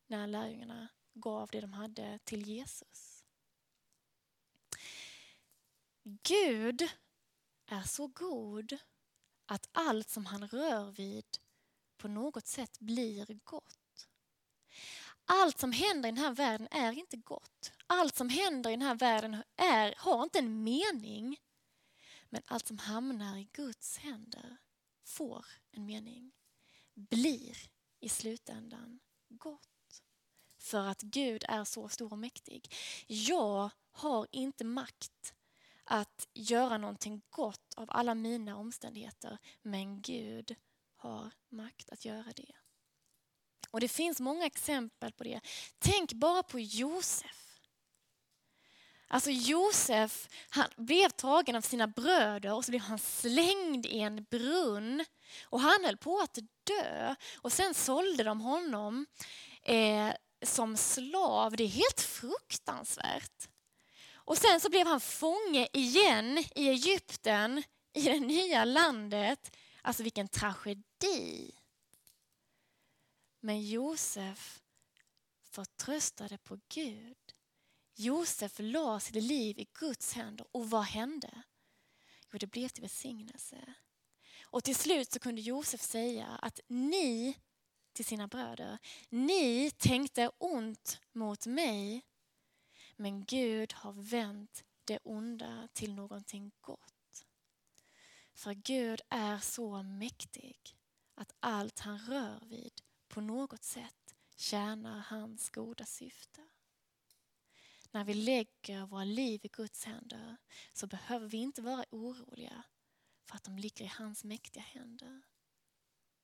[0.07, 3.25] när lärjungarna gav det de hade till Jesus.
[6.03, 6.89] Gud
[7.65, 8.77] är så god
[9.45, 11.25] att allt som han rör vid
[11.97, 14.07] på något sätt blir gott.
[15.25, 17.71] Allt som händer i den här världen är inte gott.
[17.87, 21.37] Allt som händer i den här världen är, har inte en mening.
[22.29, 24.57] Men allt som hamnar i Guds händer
[25.03, 26.31] får en mening,
[26.93, 27.57] blir
[27.99, 30.03] i slutändan gott.
[30.57, 32.73] För att Gud är så stor och mäktig.
[33.07, 35.33] Jag har inte makt
[35.83, 39.37] att göra någonting gott av alla mina omständigheter.
[39.61, 40.55] Men Gud
[40.95, 42.55] har makt att göra det.
[43.71, 45.41] Och Det finns många exempel på det.
[45.79, 47.48] Tänk bara på Josef.
[49.11, 54.23] Alltså Josef han blev tagen av sina bröder och så blev han slängd i en
[54.23, 55.05] brunn.
[55.43, 57.15] Och han höll på att dö.
[57.37, 59.05] Och sen sålde de honom
[59.61, 61.55] eh, som slav.
[61.55, 63.49] Det är helt fruktansvärt.
[64.13, 69.55] Och sen så blev han fånge igen i Egypten, i det nya landet.
[69.81, 71.51] Alltså vilken tragedi.
[73.39, 74.61] Men Josef
[75.51, 77.28] förtröstade på Gud.
[77.99, 81.41] Josef la sitt liv i Guds händer och vad hände?
[82.31, 83.73] Jo, det blev till välsignelse.
[84.43, 87.37] Och till slut så kunde Josef säga att ni
[87.93, 88.77] till sina bröder,
[89.09, 92.05] ni tänkte ont mot mig
[92.95, 97.25] men Gud har vänt det onda till någonting gott.
[98.33, 100.77] För Gud är så mäktig
[101.15, 106.41] att allt han rör vid på något sätt tjänar hans goda syfte.
[107.91, 110.37] När vi lägger våra liv i Guds händer
[110.73, 112.63] så behöver vi inte vara oroliga
[113.25, 115.21] för att de ligger i hans mäktiga händer.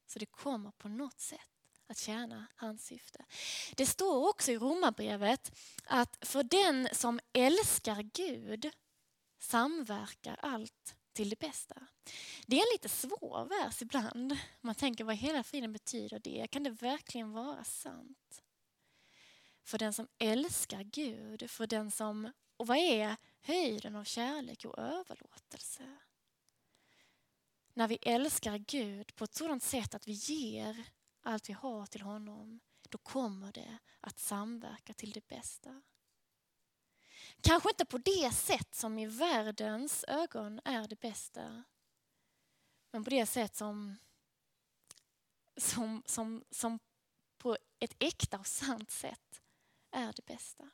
[0.08, 1.50] Så det kommer på något sätt
[1.88, 3.26] att tjäna hans syfte.
[3.76, 8.70] Det står också i Romarbrevet att för den som älskar Gud
[9.40, 11.88] samverkar allt till det bästa.
[12.46, 14.38] Det är en lite svår vers ibland.
[14.62, 16.48] Man tänker vad hela friden betyder det?
[16.52, 18.45] Kan det verkligen vara sant?
[19.66, 22.32] För den som älskar Gud, för den som...
[22.58, 25.98] Och vad är höjden av kärlek och överlåtelse?
[27.74, 30.84] När vi älskar Gud på ett sådant sätt att vi ger
[31.22, 35.82] allt vi har till honom, då kommer det att samverka till det bästa.
[37.42, 41.64] Kanske inte på det sätt som i världens ögon är det bästa.
[42.92, 43.98] Men på det sätt som,
[45.58, 46.80] som, som, som
[47.38, 49.42] på ett äkta och sant sätt
[49.96, 50.70] är det bästa.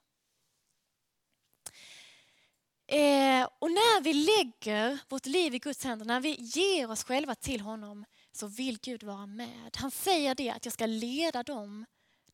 [2.88, 7.36] Eh, och när vi lägger vårt liv i Guds händer, när vi ger oss själva
[7.36, 9.78] till honom, så vill Gud vara med.
[9.78, 11.86] Han säger det att jag ska leda dem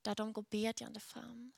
[0.01, 1.53] där de går bedjande fram.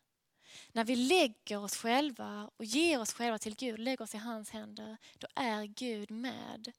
[0.72, 4.50] När vi lägger oss själva och ger oss själva till Gud, lägger oss i hans
[4.50, 6.72] händer, då är Gud med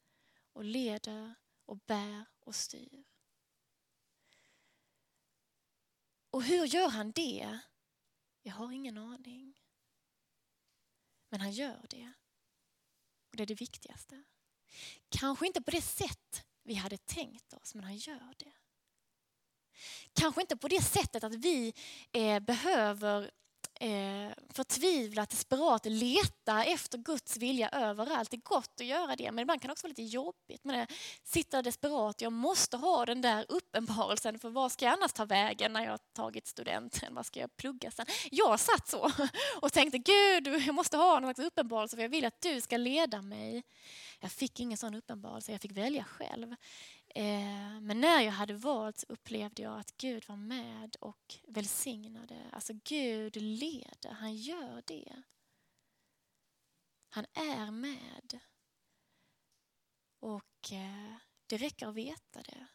[0.52, 1.34] och leder
[1.66, 3.04] och bär och styr.
[6.30, 7.58] Och hur gör han det?
[8.42, 9.60] Jag har ingen aning.
[11.28, 12.12] Men han gör det.
[13.30, 14.22] Och det är det viktigaste.
[15.08, 18.52] Kanske inte på det sätt vi hade tänkt oss, men han gör det.
[20.12, 21.74] Kanske inte på det sättet att vi
[22.12, 23.30] eh, behöver
[23.80, 28.30] eh, förtvivlat, desperat leta efter Guds vilja överallt.
[28.30, 30.86] Det är gott att göra det, men ibland kan det också vara lite jobbigt med
[31.22, 35.24] sitter Sitta desperat, jag måste ha den där uppenbarelsen, för vad ska jag annars ta
[35.24, 37.14] vägen när jag har tagit studenten?
[37.14, 38.06] Vad ska jag plugga sen?
[38.30, 39.10] Jag satt så
[39.62, 42.76] och tänkte, Gud, jag måste ha någon slags uppenbarelse, för jag vill att du ska
[42.76, 43.62] leda mig.
[44.20, 46.56] Jag fick ingen sån uppenbarelse, jag fick välja själv.
[47.14, 52.50] Eh, men när jag hade valt upplevde jag att Gud var med och välsignade.
[52.52, 55.22] Alltså Gud leder, han gör det.
[57.08, 58.40] Han är med.
[60.20, 62.66] Och eh, det räcker att veta det.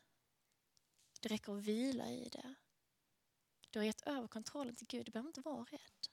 [1.21, 2.55] Det räcker att vila i det.
[3.69, 6.07] Du har gett över kontrollen till Gud, du behöver inte vara rädd.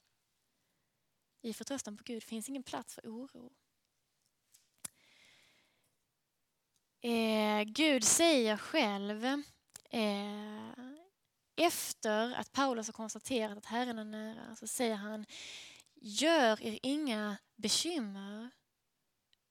[1.41, 3.53] I förtröstan på Gud finns ingen plats för oro.
[7.05, 9.25] Eh, Gud säger själv
[9.91, 10.73] eh,
[11.57, 15.27] efter att Paulus har konstaterat att Herren är nära så säger han
[15.95, 18.51] Gör er inga bekymmer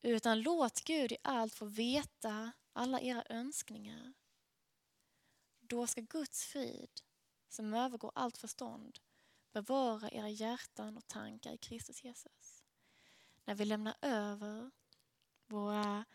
[0.02, 4.14] utan låt Gud i allt få veta alla era önskningar.
[5.60, 7.02] Då ska Guds frid,
[7.50, 9.00] som övergår allt förstånd,
[9.54, 12.64] bevara era hjärtan och tankar i Kristus Jesus.
[13.46, 14.72] När vi lämnar över
[15.48, 16.06] våra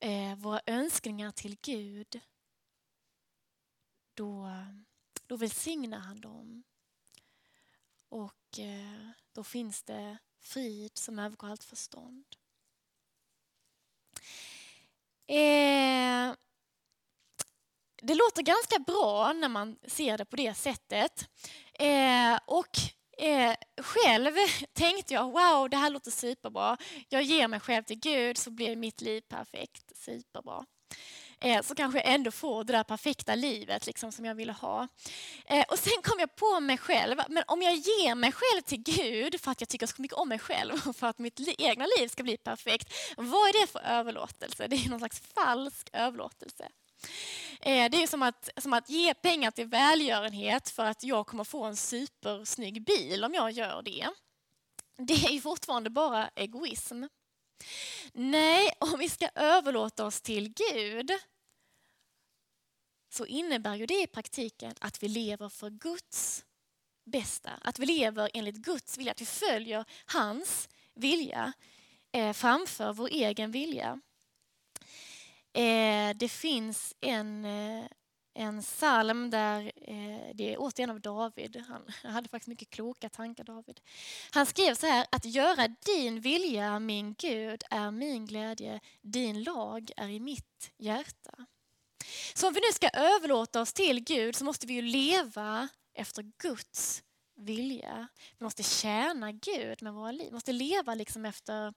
[0.00, 2.20] eh, våra önskningar till Gud,
[4.14, 4.50] då,
[5.26, 6.64] då välsignar han dem.
[8.08, 12.24] Och eh, då finns det frid som övergår allt förstånd.
[15.26, 16.34] Eh,
[18.02, 21.28] det låter ganska bra när man ser det på det sättet.
[21.72, 22.76] Eh, och
[23.18, 24.34] Eh, själv
[24.72, 26.76] tänkte jag, wow, det här låter superbra.
[27.08, 30.64] Jag ger mig själv till Gud så blir mitt liv perfekt, superbra.
[31.40, 34.88] eh, så kanske jag ändå får det där perfekta livet liksom, som jag ville ha.
[35.46, 38.82] Eh, och sen kom jag på mig själv, men om jag ger mig själv till
[38.82, 41.86] Gud för att jag tycker så mycket om mig själv och för att mitt egna
[41.98, 44.66] liv ska bli perfekt, vad är det för överlåtelse?
[44.68, 46.68] Det är någon slags falsk överlåtelse.
[47.60, 51.44] Eh, det är som att, som att ge pengar till välgörenhet för att jag kommer
[51.44, 54.08] få en supersnygg bil om jag gör det.
[54.98, 57.04] Det är ju fortfarande bara egoism.
[58.12, 61.10] Nej, om vi ska överlåta oss till Gud
[63.10, 66.44] så innebär ju det i praktiken att vi lever för Guds
[67.04, 67.50] bästa.
[67.62, 71.52] Att vi lever enligt Guds vilja, att vi följer hans vilja
[72.12, 74.00] eh, framför vår egen vilja.
[75.56, 77.84] Eh, det finns en, eh,
[78.34, 81.64] en psalm där eh, det är återigen av David.
[81.68, 83.80] Han hade faktiskt mycket kloka tankar, David.
[84.30, 88.80] Han skrev så här, att göra din vilja, min Gud, är min glädje.
[89.02, 91.46] Din lag är i mitt hjärta.
[92.34, 96.22] Så om vi nu ska överlåta oss till Gud så måste vi ju leva efter
[96.38, 97.02] Guds
[97.36, 98.08] vilja.
[98.38, 100.26] Vi måste tjäna Gud med våra liv.
[100.26, 101.74] Vi måste leva liksom efter...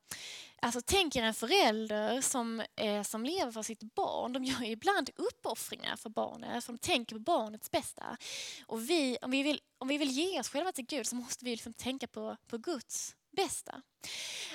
[0.62, 4.34] Alltså, tänk er en förälder som, eh, som lever för sitt barn.
[4.34, 8.18] De gör ibland uppoffringar för barnet, för de tänker på barnets bästa.
[8.66, 11.46] Och vi, om, vi vill, om vi vill ge oss själva till Gud så måste
[11.46, 13.82] vi liksom tänka på, på Guds bästa.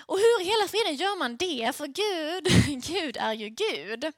[0.06, 1.76] Och hur i hela friden gör man det?
[1.76, 4.12] För Gud, Gud är ju Gud.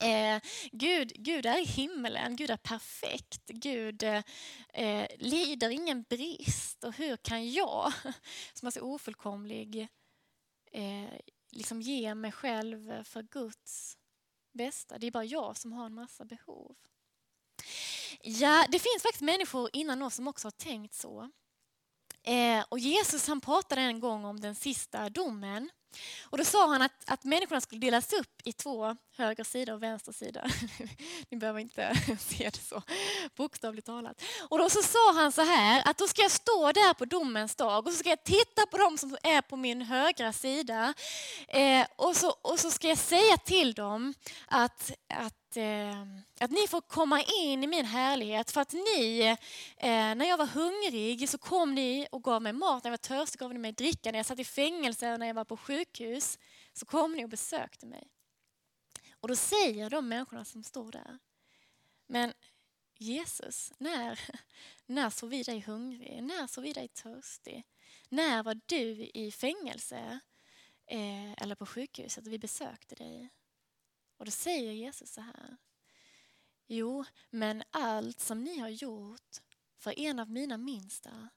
[0.00, 0.40] Eh,
[0.72, 6.84] Gud, Gud är i himmelen, Gud är perfekt, Gud eh, lider ingen brist.
[6.84, 7.92] Och hur kan jag,
[8.52, 9.88] som är så ofullkomlig,
[10.72, 11.10] eh,
[11.50, 13.98] liksom ge mig själv för Guds
[14.52, 14.98] bästa?
[14.98, 16.76] Det är bara jag som har en massa behov.
[18.22, 21.30] Ja, det finns faktiskt människor innan oss som också har tänkt så.
[22.22, 25.70] Eh, och Jesus han pratade en gång om den sista domen.
[26.22, 29.82] Och då sa han att, att människorna skulle delas upp i två, höger sida och
[29.82, 30.50] vänster sida.
[31.28, 32.82] Ni behöver inte se det så
[33.36, 34.22] bokstavligt talat.
[34.48, 37.56] Och då så sa han så här att då ska jag stå där på domens
[37.56, 40.94] dag och så ska jag titta på dem som är på min högra sida.
[41.48, 44.14] Eh, och, så, och så ska jag säga till dem
[44.46, 46.00] att, att att, eh,
[46.40, 49.36] att ni får komma in i min härlighet för att ni,
[49.76, 53.18] eh, när jag var hungrig så kom ni och gav mig mat, när jag var
[53.18, 55.56] törstig gav ni mig dricka, när jag satt i fängelse och när jag var på
[55.56, 56.38] sjukhus
[56.72, 58.08] så kom ni och besökte mig.
[59.20, 61.18] Och då säger de människorna som står där,
[62.06, 62.32] men
[62.98, 64.20] Jesus, när,
[64.86, 66.22] när såg vi dig hungrig?
[66.22, 67.64] När såg vi dig törstig?
[68.08, 70.20] När var du i fängelse
[70.86, 73.30] eh, eller på sjukhuset och vi besökte dig?
[74.20, 75.56] Och då säger Jesus så här.
[76.66, 79.36] Jo, men allt som ni har gjort
[79.76, 81.28] för en av mina minsta,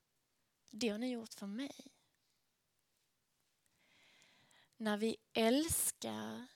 [0.72, 1.88] det har ni gjort för mig.
[4.78, 6.48] När vi älskar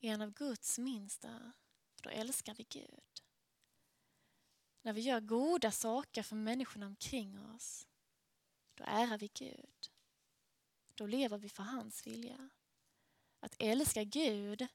[0.00, 1.52] en av Guds minsta,
[2.02, 3.22] då älskar vi Gud.
[4.82, 7.86] När vi gör goda saker för människorna omkring oss,
[8.74, 9.90] då ärar vi Gud.
[10.94, 12.50] Då lever vi för hans vilja.
[13.40, 14.66] Att älska Gud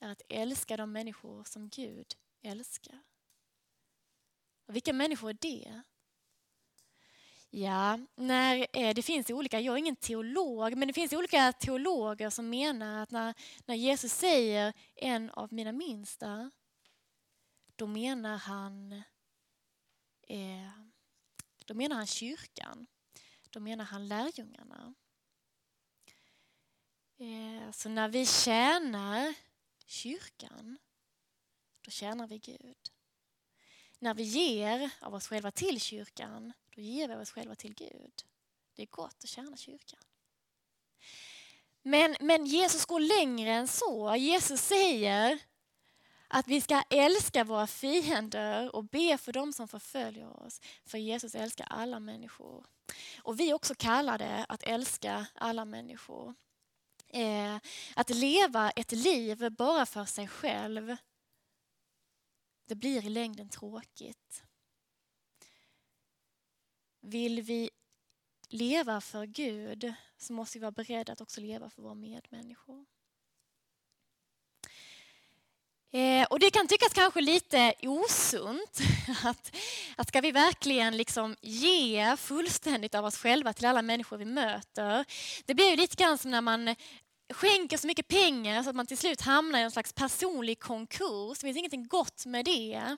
[0.00, 2.06] är att älska de människor som Gud
[2.42, 3.02] älskar.
[4.66, 5.82] Och vilka människor är det?
[7.50, 12.30] Ja, när, eh, det finns olika, jag är ingen teolog, men det finns olika teologer
[12.30, 13.34] som menar att när,
[13.66, 16.50] när Jesus säger en av mina minsta,
[17.76, 18.92] då menar han,
[20.28, 20.70] eh,
[21.66, 22.86] då menar han kyrkan.
[23.50, 24.94] Då menar han lärjungarna.
[27.18, 29.34] Eh, så när vi tjänar
[29.90, 30.78] kyrkan,
[31.80, 32.76] då tjänar vi Gud.
[33.98, 37.74] När vi ger av oss själva till kyrkan, då ger vi av oss själva till
[37.74, 38.12] Gud.
[38.74, 40.00] Det är gott att tjäna kyrkan.
[41.82, 44.16] Men, men Jesus går längre än så.
[44.16, 45.38] Jesus säger
[46.28, 50.60] att vi ska älska våra fiender och be för dem som förföljer oss.
[50.84, 52.66] För Jesus älskar alla människor.
[53.22, 56.34] Och vi är också kallade att älska alla människor.
[57.12, 57.58] Eh,
[57.96, 60.96] att leva ett liv bara för sig själv,
[62.66, 64.42] det blir i längden tråkigt.
[67.00, 67.70] Vill vi
[68.48, 72.86] leva för Gud så måste vi vara beredda att också leva för våra medmänniskor.
[75.92, 78.78] Eh, och Det kan tyckas kanske lite osunt.
[79.24, 79.56] Att,
[79.96, 85.04] att ska vi verkligen liksom ge fullständigt av oss själva till alla människor vi möter?
[85.44, 86.76] Det blir ju lite grann som när man
[87.32, 91.38] skänker så mycket pengar så att man till slut hamnar i en slags personlig konkurs.
[91.38, 92.96] Det finns ingenting gott med det.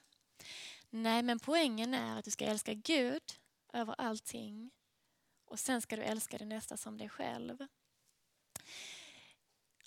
[0.90, 3.22] Nej, men poängen är att du ska älska Gud
[3.72, 4.70] över allting
[5.46, 7.66] och sen ska du älska din nästa som dig själv.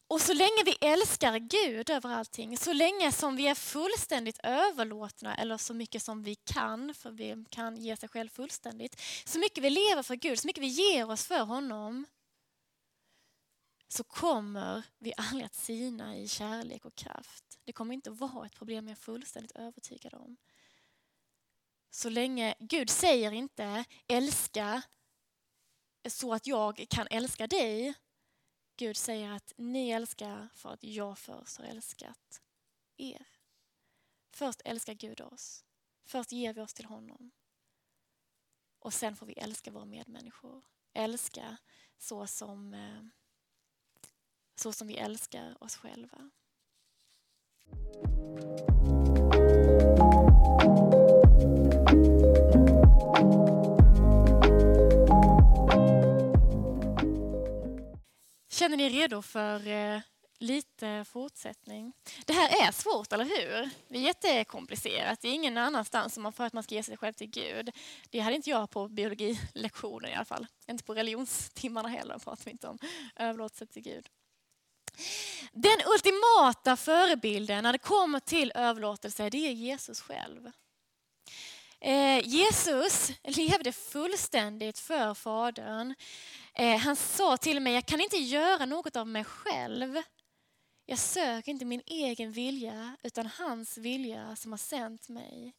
[0.08, 5.36] Och så länge vi älskar Gud över allting, så länge som vi är fullständigt överlåtna,
[5.36, 9.64] eller så mycket som vi kan, för vi kan ge sig själv fullständigt, så mycket
[9.64, 12.06] vi lever för Gud, så mycket vi ger oss för honom,
[13.88, 17.60] så kommer vi aldrig att sina i kärlek och kraft.
[17.64, 20.38] Det kommer inte att vara ett problem, jag är fullständigt övertygad om.
[21.92, 24.82] Så länge Gud säger inte älska
[26.10, 27.94] så att jag kan älska dig.
[28.78, 32.42] Gud säger att ni älskar för att jag först har älskat
[32.98, 33.28] er.
[34.32, 35.66] Först älskar Gud oss.
[36.06, 37.32] Först ger vi oss till honom.
[38.80, 40.64] Och sen får vi älska våra medmänniskor.
[40.94, 41.58] Älska
[41.98, 43.04] så som, eh,
[44.56, 46.32] så som vi älskar oss själva.
[58.56, 60.00] Känner ni er redo för eh,
[60.40, 61.94] lite fortsättning?
[62.26, 63.70] Det här är svårt, eller hur?
[63.88, 65.22] Det är jättekomplicerat.
[65.22, 67.72] Det är ingen annanstans som man för att man ska ge sig själv till Gud.
[68.10, 70.48] Det hade inte jag på biologilektionen i alla fall.
[70.68, 72.80] Inte på religionstimmarna heller pratar vi inte om
[73.16, 74.10] överlåtelse till Gud.
[75.52, 80.52] Den ultimata förebilden när det kommer till överlåtelse, det är Jesus själv.
[81.86, 85.96] Eh, Jesus levde fullständigt för Fadern.
[86.54, 90.02] Eh, han sa till mig, jag kan inte göra något av mig själv.
[90.86, 95.54] Jag söker inte min egen vilja utan hans vilja som har sänt mig.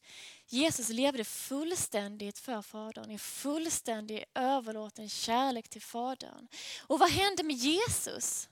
[0.45, 6.47] Jesus levde fullständigt för Fadern, i fullständig överlåten kärlek till Fadern.
[6.87, 8.49] Och vad hände med Jesus?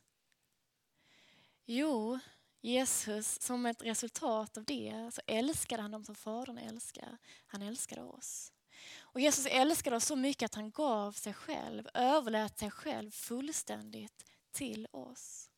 [1.66, 2.20] Jo,
[2.66, 7.18] Jesus, som ett resultat av det, så älskade han dem som Fadern älskar.
[7.48, 8.54] Han älskade oss.
[9.00, 14.26] Och Jesus älskade oss så mycket att han gav sig själv, överlät sig själv fullständigt
[14.52, 15.50] till oss.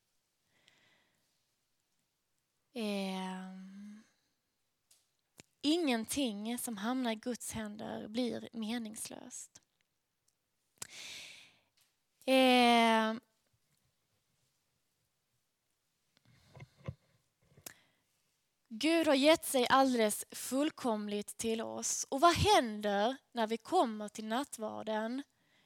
[2.74, 3.54] Eh,
[5.62, 9.62] ingenting som hamnar i Guds händer blir meningslöst.
[12.26, 13.14] Eh,
[18.70, 22.06] Gud har gett sig alldeles fullkomligt till oss.
[22.10, 25.24] Och vad händer när vi kommer till nattvarden?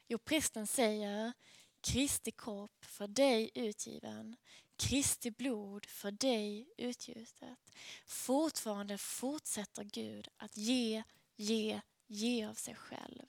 [0.07, 1.33] Jo, prästen säger
[1.81, 4.35] Kristi kropp för dig utgiven,
[4.75, 7.59] Kristi blod för dig utgjutet.
[8.05, 11.03] Fortfarande fortsätter Gud att ge,
[11.35, 13.25] ge, ge av sig själv.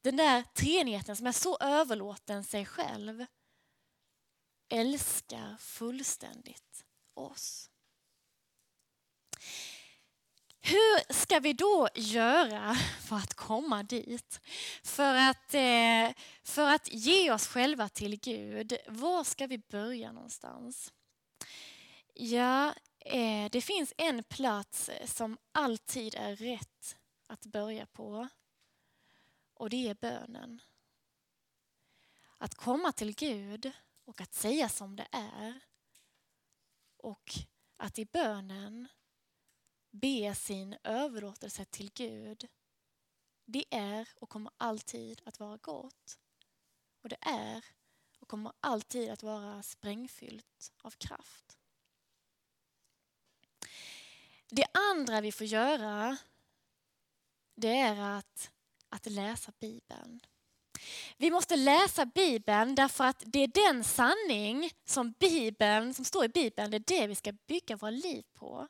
[0.00, 3.26] Den där treenigheten som är så överlåten sig själv
[4.68, 6.84] älskar fullständigt
[7.14, 7.70] oss.
[10.60, 14.40] Hur ska vi då göra för att komma dit?
[14.82, 20.92] För att, eh, för att ge oss själva till Gud, var ska vi börja någonstans?
[22.14, 28.28] Ja, eh, det finns en plats som alltid är rätt att börja på.
[29.54, 30.62] Och det är bönen.
[32.38, 33.72] Att komma till Gud
[34.04, 35.60] och att säga som det är.
[36.96, 37.32] Och
[37.76, 38.88] att i bönen
[40.00, 42.48] be sin överlåtelse till Gud,
[43.44, 46.18] det är och kommer alltid att vara gott.
[47.02, 47.64] Och det är
[48.18, 51.58] och kommer alltid att vara sprängfyllt av kraft.
[54.48, 56.16] Det andra vi får göra
[57.54, 58.50] det är att,
[58.88, 60.20] att läsa Bibeln.
[61.16, 66.28] Vi måste läsa Bibeln därför att det är den sanning som Bibeln, som står i
[66.28, 68.68] Bibeln, det är det vi ska bygga våra liv på.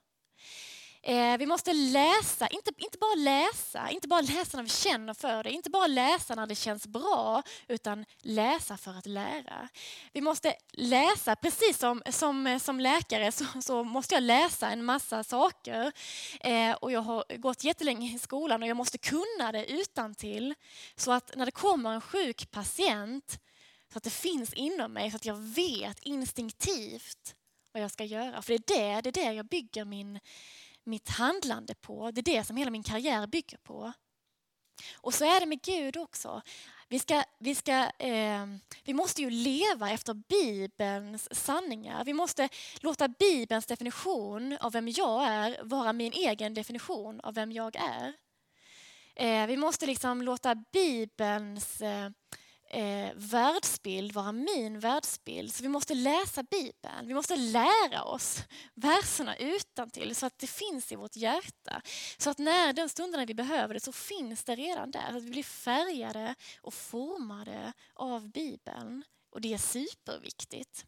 [1.08, 5.42] Eh, vi måste läsa, inte, inte bara läsa, inte bara läsa när vi känner för
[5.42, 9.68] det, inte bara läsa när det känns bra, utan läsa för att lära.
[10.12, 15.24] Vi måste läsa, precis som, som, som läkare så, så måste jag läsa en massa
[15.24, 15.92] saker.
[16.40, 20.54] Eh, och jag har gått jättelänge i skolan och jag måste kunna det utan till
[20.96, 23.38] Så att när det kommer en sjuk patient,
[23.92, 27.34] så att det finns inom mig, så att jag vet instinktivt
[27.72, 28.42] vad jag ska göra.
[28.42, 30.20] För det är det, det är det jag bygger min
[30.86, 32.10] mitt handlande på.
[32.10, 33.92] Det är det som hela min karriär bygger på.
[34.96, 36.42] Och så är det med Gud också.
[36.88, 38.46] Vi, ska, vi, ska, eh,
[38.84, 42.04] vi måste ju leva efter Bibelns sanningar.
[42.04, 42.48] Vi måste
[42.80, 48.12] låta Bibelns definition av vem jag är vara min egen definition av vem jag är.
[49.14, 52.10] Eh, vi måste liksom låta Bibelns eh,
[52.68, 55.54] eh, världsbild vara min världsbild.
[55.54, 57.06] Så vi måste läsa Bibeln.
[57.06, 58.42] Vi måste lära oss
[58.74, 61.82] verserna utan till så att det finns i vårt hjärta.
[62.18, 65.10] Så att när den stunden vi behöver det så finns det redan där.
[65.10, 69.04] Så att vi blir färgade och formade av Bibeln.
[69.30, 70.84] Och det är superviktigt.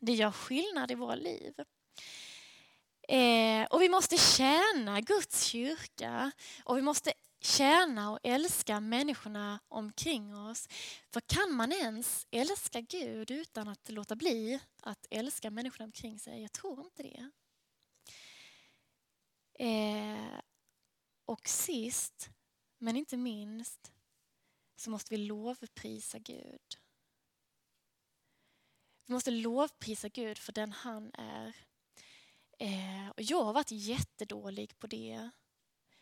[0.00, 1.54] Det gör skillnad i våra liv.
[3.08, 6.30] Eh, och vi måste tjäna Guds kyrka
[6.64, 10.68] och vi måste tjäna och älska människorna omkring oss.
[11.10, 16.42] För kan man ens älska Gud utan att låta bli att älska människorna omkring sig?
[16.42, 17.30] Jag tror inte det.
[19.58, 20.40] Eh,
[21.24, 22.30] och sist,
[22.78, 23.92] men inte minst,
[24.76, 26.78] så måste vi lovprisa Gud.
[29.06, 31.56] Vi måste lovprisa Gud för den han är.
[32.58, 35.30] Eh, och jag har varit jättedålig på det.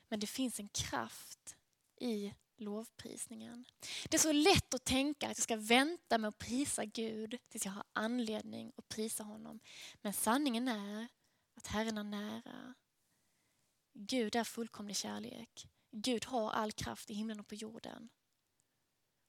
[0.09, 1.57] Men det finns en kraft
[1.97, 3.65] i lovprisningen.
[4.09, 7.65] Det är så lätt att tänka att jag ska vänta med att prisa Gud tills
[7.65, 9.61] jag har anledning att prisa honom.
[10.03, 11.09] Men sanningen är
[11.55, 12.75] att Herren är nära.
[13.93, 15.69] Gud är fullkomlig kärlek.
[15.91, 18.09] Gud har all kraft i himlen och på jorden.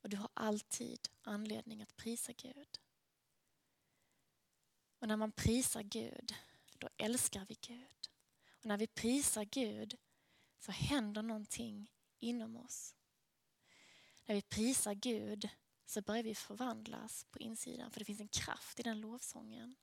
[0.02, 2.80] Och du har alltid anledning att prisa Gud.
[5.00, 6.36] Och när man prisar Gud,
[6.78, 8.10] då älskar vi Gud.
[8.50, 9.98] Och när vi prisar Gud
[10.68, 11.88] så händer någonting
[12.20, 12.96] inom oss.
[14.26, 15.50] När vi prisar Gud
[15.86, 19.76] så börjar vi förvandlas på insidan för det finns en kraft i den lovsången.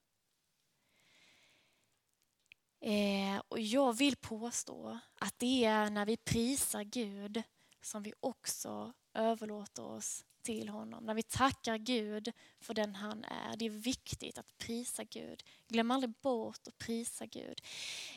[2.79, 7.43] Eh, och jag vill påstå att det är när vi prisar Gud
[7.81, 11.03] som vi också överlåter oss till honom.
[11.03, 13.57] När vi tackar Gud för den han är.
[13.57, 15.43] Det är viktigt att prisa Gud.
[15.67, 17.61] Glöm aldrig bort att prisa Gud.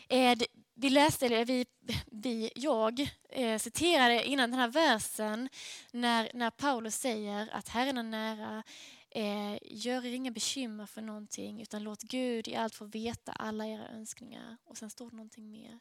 [0.09, 0.39] Eh,
[0.75, 1.67] vi läste, vi,
[2.07, 5.49] vi, jag eh, citerade innan den här versen
[5.93, 8.63] när, när Paulus säger att Herren är nära.
[9.11, 13.67] Eh, gör er inga bekymmer för någonting utan låt Gud i allt få veta alla
[13.67, 14.57] era önskningar.
[14.65, 15.81] Och sen står det någonting mer.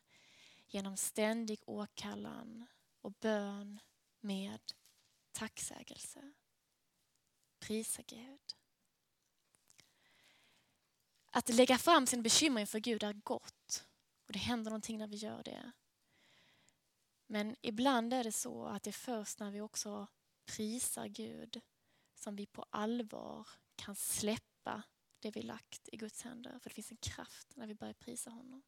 [0.68, 2.66] Genom ständig åkallan
[3.02, 3.80] och bön
[4.22, 4.60] med
[5.38, 6.34] tacksägelse.
[7.60, 8.56] Prisa Gud.
[11.32, 13.88] Att lägga fram sin bekymmer inför Gud är gott
[14.26, 15.72] och det händer någonting när vi gör det.
[17.28, 20.08] Men ibland är det så att det är först när vi också
[20.46, 21.62] prisar Gud
[22.16, 24.84] som vi på allvar kan släppa
[25.20, 26.60] det vi lagt i Guds händer.
[26.60, 28.64] För det finns en kraft när vi börjar prisa honom.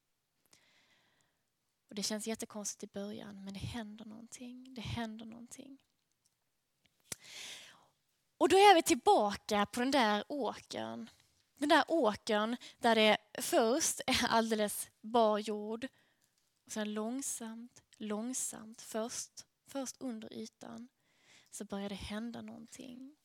[1.88, 4.74] Och Det känns jättekonstigt i början men det händer någonting.
[4.74, 5.78] Det händer någonting.
[8.38, 11.10] Och då är vi tillbaka på den där åkern.
[11.58, 15.88] Den där åkern där det först är alldeles bar jord
[16.66, 20.88] och sen långsamt, långsamt, först, först under ytan
[21.52, 23.16] så börjar det hända någonting.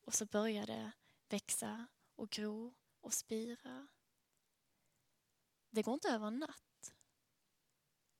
[0.00, 0.92] Och så börjar det
[1.28, 3.88] växa och gro och spira.
[5.70, 6.94] Det går inte över en natt.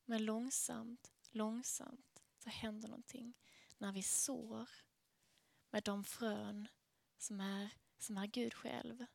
[0.04, 3.34] Men långsamt, långsamt så händer någonting
[3.80, 4.70] när vi sår
[5.70, 6.68] med de frön
[7.18, 9.06] som är, som är Gud själv.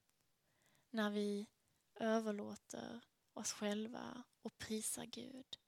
[0.89, 1.47] När vi
[1.95, 3.01] överlåter
[3.34, 5.59] oss själva och prisar Gud.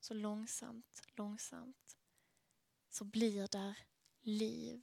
[0.00, 1.96] Så långsamt, långsamt
[2.88, 3.78] så blir där
[4.20, 4.82] liv.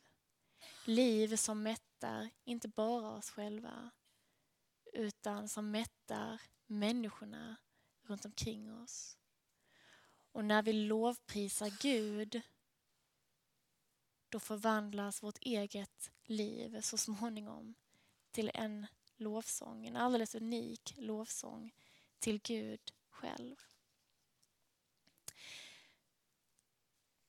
[0.85, 3.91] Liv som mättar inte bara oss själva
[4.93, 7.55] utan som mättar människorna
[8.01, 9.17] runt omkring oss.
[10.31, 12.41] Och när vi lovprisar Gud
[14.33, 17.75] då förvandlas vårt eget liv så småningom
[18.31, 21.71] till en lovsång, en alldeles unik lovsång
[22.19, 22.79] till Gud
[23.09, 23.55] själv.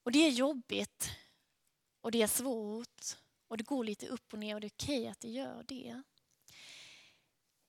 [0.02, 1.10] Och det är jobbigt
[2.00, 3.16] och det är svårt
[3.48, 6.02] och det går lite upp och ner och det är okej att det gör det.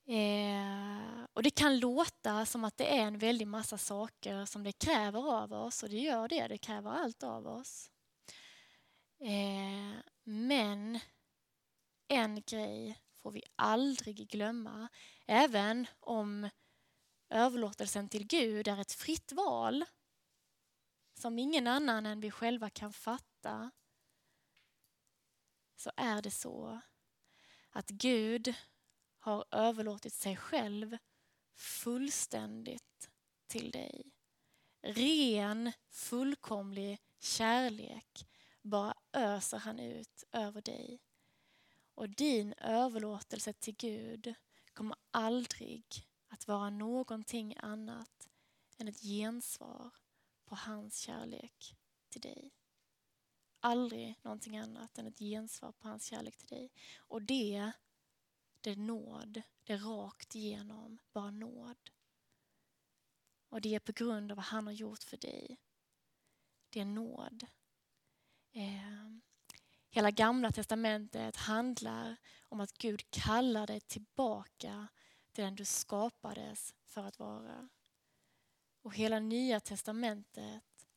[0.06, 4.72] Eh, och det kan låta som att det är en väldig massa saker som det
[4.72, 7.92] kräver av oss och det gör det, det kräver allt av oss.
[9.20, 11.00] Eh, men
[12.08, 14.88] en grej får vi aldrig glömma,
[15.26, 16.50] även om
[17.30, 19.86] överlåtelsen till Gud är ett fritt val
[21.14, 23.72] som ingen annan än vi själva kan fatta,
[25.76, 26.82] så är det så
[27.70, 28.54] att Gud
[29.20, 30.98] har överlåtit sig själv
[31.56, 33.10] fullständigt
[33.48, 34.12] till dig.
[34.82, 38.28] Ren, fullkomlig kärlek
[38.66, 41.02] bara öser han ut över dig.
[41.96, 44.34] Och din överlåtelse till Gud
[44.74, 45.86] kommer aldrig
[46.28, 48.30] att vara någonting annat
[48.78, 49.92] än ett gensvar
[50.46, 51.76] på hans kärlek
[52.10, 52.54] till dig.
[53.60, 56.72] Aldrig någonting annat än ett gensvar på hans kärlek till dig.
[56.98, 57.72] Och det,
[58.62, 59.42] det är nåd.
[59.64, 61.92] Det är rakt igenom bara nåd.
[63.50, 65.58] Och det är på grund av vad han har gjort för dig.
[66.70, 67.46] Det är nåd.
[68.56, 68.96] Eh,
[69.96, 74.88] Hela gamla testamentet handlar om att Gud kallar dig tillbaka
[75.32, 77.70] till den du skapades för att vara.
[78.82, 80.88] Och hela nya testamentet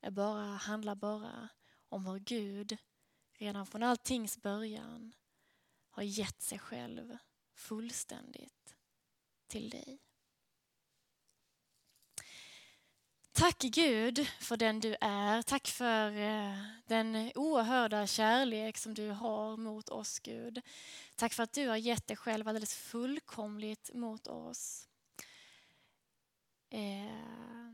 [0.00, 1.48] är bara, handlar bara
[1.88, 2.76] om hur Gud
[3.32, 5.14] redan från alltings början
[5.90, 7.16] har gett sig själv
[7.54, 8.76] fullständigt
[9.46, 10.05] till dig.
[13.36, 15.42] Tack Gud för den du är.
[15.42, 20.60] Tack för eh, den oerhörda kärlek som du har mot oss Gud.
[21.16, 24.88] Tack för att du har gett dig själv alldeles fullkomligt mot oss.
[26.70, 27.70] Eh,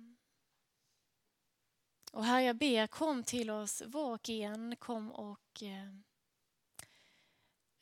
[2.13, 4.77] och Herre, jag ber, kom till oss var och en.
[4.77, 5.95] Kom och eh,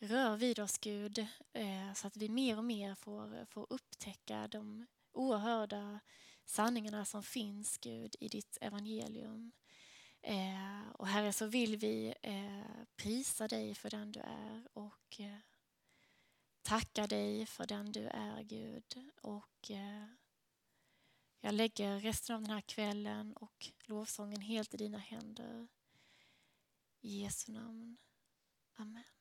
[0.01, 1.27] rör vid oss Gud
[1.97, 6.01] så att vi mer och mer får, får upptäcka de oerhörda
[6.51, 9.53] sanningarna som finns, Gud, i ditt evangelium.
[10.23, 15.39] Eh, och Herre, så vill vi eh, prisa dig för den du är och eh,
[16.63, 19.11] tacka dig för den du är, Gud.
[19.23, 20.07] Och eh,
[21.41, 25.69] jag lägger resten av den här kvällen och lovsången helt i dina händer.
[27.01, 27.97] I Jesu namn.
[28.75, 29.20] Amen.